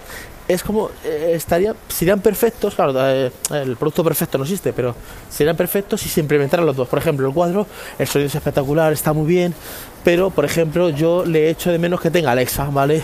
es 0.48 0.62
como, 0.62 0.90
eh, 1.04 1.32
estaría, 1.34 1.74
serían 1.88 2.20
perfectos, 2.20 2.74
claro, 2.74 2.92
eh, 2.96 3.30
el 3.50 3.76
producto 3.76 4.02
perfecto 4.02 4.38
no 4.38 4.44
existe, 4.44 4.72
pero 4.72 4.94
serían 5.30 5.56
perfectos 5.56 6.00
si 6.00 6.08
se 6.08 6.20
implementaran 6.20 6.66
los 6.66 6.76
dos. 6.76 6.88
Por 6.88 6.98
ejemplo, 6.98 7.28
el 7.28 7.34
cuadro, 7.34 7.66
el 7.98 8.06
sonido 8.06 8.26
es 8.26 8.34
espectacular, 8.34 8.92
está 8.92 9.12
muy 9.12 9.26
bien, 9.26 9.54
pero, 10.02 10.30
por 10.30 10.44
ejemplo, 10.44 10.90
yo 10.90 11.24
le 11.24 11.50
echo 11.50 11.70
de 11.70 11.78
menos 11.78 12.00
que 12.00 12.10
tenga 12.10 12.32
Alexa, 12.32 12.64
¿vale? 12.70 13.02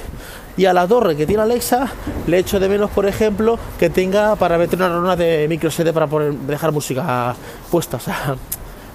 Y 0.59 0.67
a 0.67 0.75
la 0.75 0.87
torre 0.87 1.17
que 1.17 1.25
tiene 1.25 1.43
Alexa, 1.43 1.91
le 2.27 2.39
echo 2.39 2.61
de 2.61 2.69
menos, 2.69 2.91
por 2.91 3.07
ejemplo, 3.07 3.59
que 3.79 3.89
tenga 3.89 4.37
para 4.37 4.59
meter 4.59 4.79
una 4.79 4.89
runa 4.89 5.17
de 5.17 5.47
micro 5.49 5.71
SD 5.71 5.93
para 5.95 6.07
dejar 6.47 6.73
música 6.73 7.35
puesta, 7.71 7.97
o 7.97 8.01
sea 8.01 8.37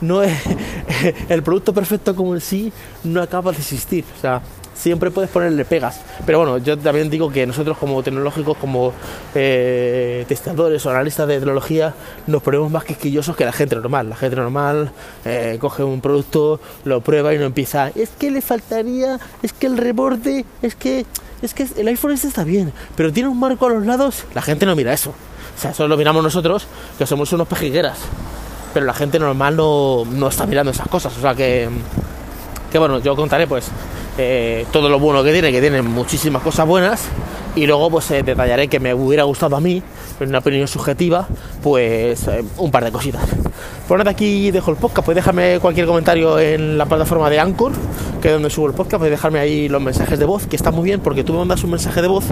no 0.04 0.22
es 0.22 0.38
el 1.30 1.42
producto 1.44 1.74
perfecto 1.74 2.16
como 2.16 2.36
en 2.36 2.42
sí 2.42 2.72
no 3.04 3.22
acaba 3.22 3.52
de 3.52 3.58
existir. 3.60 4.04
O 4.18 4.22
sea, 4.22 4.42
siempre 4.74 5.12
puedes 5.12 5.30
ponerle 5.30 5.66
pegas. 5.66 6.02
Pero 6.26 6.40
bueno, 6.40 6.58
yo 6.58 6.78
también 6.78 7.10
digo 7.10 7.32
que 7.32 7.46
nosotros 7.46 7.78
como 7.78 8.02
tecnológicos, 8.04 8.58
como 8.58 8.94
eh, 9.36 10.26
testadores 10.28 10.86
o 10.86 10.90
analistas 10.90 11.28
de 11.28 11.36
tecnología, 11.36 11.94
nos 12.28 12.42
ponemos 12.42 12.72
más 12.72 12.84
quisquillosos 12.84 13.36
que 13.36 13.46
la 13.46 13.52
gente 13.52 13.76
normal. 13.76 14.10
La 14.10 14.16
gente 14.16 14.36
normal 14.36 14.92
eh, 15.26 15.58
coge 15.60 15.84
un 15.84 16.02
producto, 16.02 16.60
lo 16.86 17.02
prueba 17.02 17.34
y 17.34 17.38
no 17.38 17.46
empieza. 17.46 17.90
Es 17.90 18.10
que 18.10 18.32
le 18.32 18.42
faltaría, 18.42 19.20
es 19.42 19.54
que 19.54 19.68
el 19.68 19.78
reborde, 19.78 20.46
es 20.62 20.76
que, 20.76 21.06
es 21.42 21.54
que 21.54 21.68
el 21.78 21.88
iPhone 21.88 22.12
este 22.12 22.28
está 22.28 22.44
bien, 22.44 22.74
pero 22.96 23.12
tiene 23.12 23.30
un 23.30 23.40
marco 23.40 23.66
a 23.68 23.70
los 23.70 23.86
lados. 23.86 24.26
La 24.34 24.42
gente 24.42 24.66
no 24.66 24.76
mira 24.76 24.94
eso. 24.94 25.12
O 25.56 25.60
sea, 25.60 25.72
eso 25.72 25.88
lo 25.88 25.98
miramos 25.98 26.24
nosotros, 26.24 26.66
que 26.98 27.06
somos 27.06 27.32
unos 27.32 27.48
pejigueras 27.48 28.00
pero 28.74 28.86
la 28.86 28.94
gente 28.94 29.20
normal 29.20 29.56
no, 29.56 30.04
no 30.06 30.28
está 30.28 30.46
mirando 30.46 30.72
esas 30.72 30.88
cosas. 30.88 31.16
O 31.18 31.22
sea 31.22 31.36
que, 31.36 31.70
que 32.72 32.80
bueno, 32.80 33.00
yo 33.00 33.16
contaré 33.16 33.46
pues 33.48 33.70
eh, 34.18 34.66
todo 34.72 34.90
lo 34.90 35.00
bueno 35.00 35.24
que 35.24 35.32
tiene, 35.32 35.52
que 35.52 35.60
tiene 35.60 35.82
muchísimas 35.82 36.44
cosas 36.44 36.68
buenas, 36.68 37.08
y 37.56 37.66
luego 37.66 37.90
pues 37.90 38.12
eh, 38.12 38.22
detallaré 38.22 38.68
que 38.68 38.80
me 38.80 38.94
hubiera 38.94 39.24
gustado 39.24 39.56
a 39.56 39.60
mí, 39.60 39.82
en 40.20 40.30
una 40.30 40.38
opinión 40.38 40.68
subjetiva, 40.68 41.28
pues 41.64 42.28
eh, 42.28 42.44
un 42.58 42.70
par 42.70 42.84
de 42.84 42.92
cositas. 42.92 43.28
Por 43.88 43.98
nada 43.98 44.12
aquí 44.12 44.52
dejo 44.52 44.70
el 44.70 44.78
podcast, 44.78 45.06
puedes 45.06 45.24
dejarme 45.24 45.60
cualquier 45.60 45.88
comentario 45.88 46.40
en 46.40 46.78
la 46.78 46.86
plataforma 46.86 47.30
de 47.30 47.40
Anchor, 47.40 47.72
que 48.22 48.28
es 48.28 48.34
donde 48.34 48.52
subo 48.52 48.68
el 48.68 48.74
podcast, 48.74 49.00
puedes 49.00 49.12
dejarme 49.12 49.40
ahí 49.40 49.68
los 49.68 49.82
mensajes 49.82 50.20
de 50.20 50.26
voz, 50.26 50.46
que 50.46 50.56
está 50.56 50.70
muy 50.70 50.84
bien, 50.84 51.00
porque 51.00 51.24
tú 51.24 51.34
me 51.34 51.40
mandas 51.40 51.64
un 51.64 51.72
mensaje 51.72 52.02
de 52.02 52.08
voz, 52.08 52.26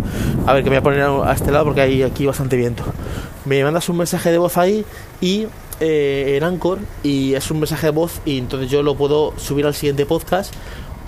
a 0.45 0.53
ver 0.53 0.63
que 0.63 0.69
me 0.69 0.79
voy 0.79 0.81
a 0.81 0.83
poner 0.83 1.27
a 1.29 1.33
este 1.33 1.51
lado 1.51 1.65
porque 1.65 1.81
hay 1.81 2.03
aquí 2.03 2.27
bastante 2.27 2.57
viento. 2.57 2.83
Me 3.45 3.63
mandas 3.63 3.89
un 3.89 3.97
mensaje 3.97 4.31
de 4.31 4.37
voz 4.37 4.57
ahí 4.57 4.85
y 5.19 5.47
en 5.79 6.43
Anchor 6.43 6.77
y 7.01 7.33
es 7.33 7.49
un 7.49 7.59
mensaje 7.59 7.87
de 7.87 7.91
voz 7.91 8.21
y 8.23 8.37
entonces 8.37 8.69
yo 8.69 8.83
lo 8.83 8.93
puedo 8.93 9.33
subir 9.37 9.65
al 9.65 9.73
siguiente 9.73 10.05
podcast 10.05 10.53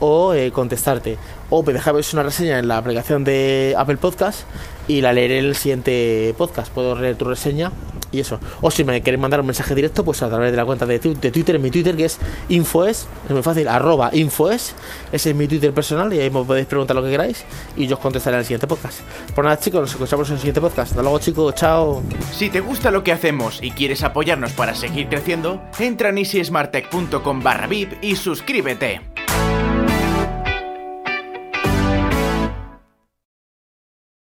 o 0.06 0.34
eh, 0.34 0.52
contestarte. 0.52 1.18
O 1.50 1.64
dejarme 1.64 2.02
una 2.12 2.24
reseña 2.24 2.60
en 2.60 2.68
la 2.68 2.78
aplicación 2.78 3.24
de 3.24 3.74
Apple 3.78 3.96
Podcast 3.96 4.42
y 4.88 5.00
la 5.00 5.14
leeré 5.14 5.40
en 5.40 5.46
el 5.46 5.56
siguiente 5.56 6.36
podcast. 6.38 6.74
Puedo 6.74 6.96
leer 7.00 7.16
tu 7.16 7.24
reseña 7.24 7.72
y 8.12 8.20
eso. 8.20 8.38
O 8.62 8.70
si 8.70 8.84
me 8.84 9.02
queréis 9.02 9.22
mandar 9.22 9.40
un 9.40 9.46
mensaje 9.46 9.74
directo, 9.74 10.04
pues 10.04 10.22
a 10.22 10.28
través 10.28 10.52
de 10.52 10.58
la 10.58 10.66
cuenta 10.66 10.86
de, 10.86 11.00
Twitter, 11.00 11.56
en 11.56 11.62
mi 11.62 11.72
Twitter, 11.72 11.96
que 11.96 12.06
es 12.06 12.20
infoes, 12.50 13.08
es 13.26 13.32
muy 13.32 13.44
fácil, 13.44 13.68
arroba 13.70 14.10
infoes, 14.14 14.76
ese 15.12 15.30
es 15.30 15.36
mi 15.36 15.48
Twitter 15.48 15.74
personal 15.74 16.12
y 16.14 16.20
ahí 16.20 16.30
me 16.30 16.44
podéis 16.44 16.68
preguntar 16.68 16.98
lo 16.98 17.04
que 17.04 17.10
queráis 17.10 17.46
y 17.78 17.88
yo 17.88 17.96
os 17.96 18.02
contestaré 18.02 18.36
en 18.36 18.40
el 18.40 18.46
siguiente 18.46 18.68
podcast. 18.68 19.00
Pues 19.34 19.44
nada 19.44 19.58
chicos, 19.58 19.82
nos 19.82 19.92
escuchamos 19.92 20.28
en 20.28 20.34
el 20.34 20.40
siguiente 20.40 20.60
podcast. 20.60 20.92
Hasta 20.92 21.02
luego 21.02 21.20
chicos, 21.20 21.56
chao. 21.56 22.04
Si 22.34 22.50
te 22.50 22.60
gusta 22.60 22.92
lo 22.92 23.04
que 23.04 23.14
hacemos 23.14 23.60
y 23.64 23.72
quieres 23.72 24.04
apoyarnos 24.04 24.52
para 24.52 24.76
seguir 24.76 25.08
creciendo, 25.08 25.62
entra 25.80 26.10
en 26.10 26.18
easysmartech.com 26.18 27.42
barra 27.42 27.68
VIP 27.68 27.94
y 28.02 28.18
suscríbete. 28.18 29.23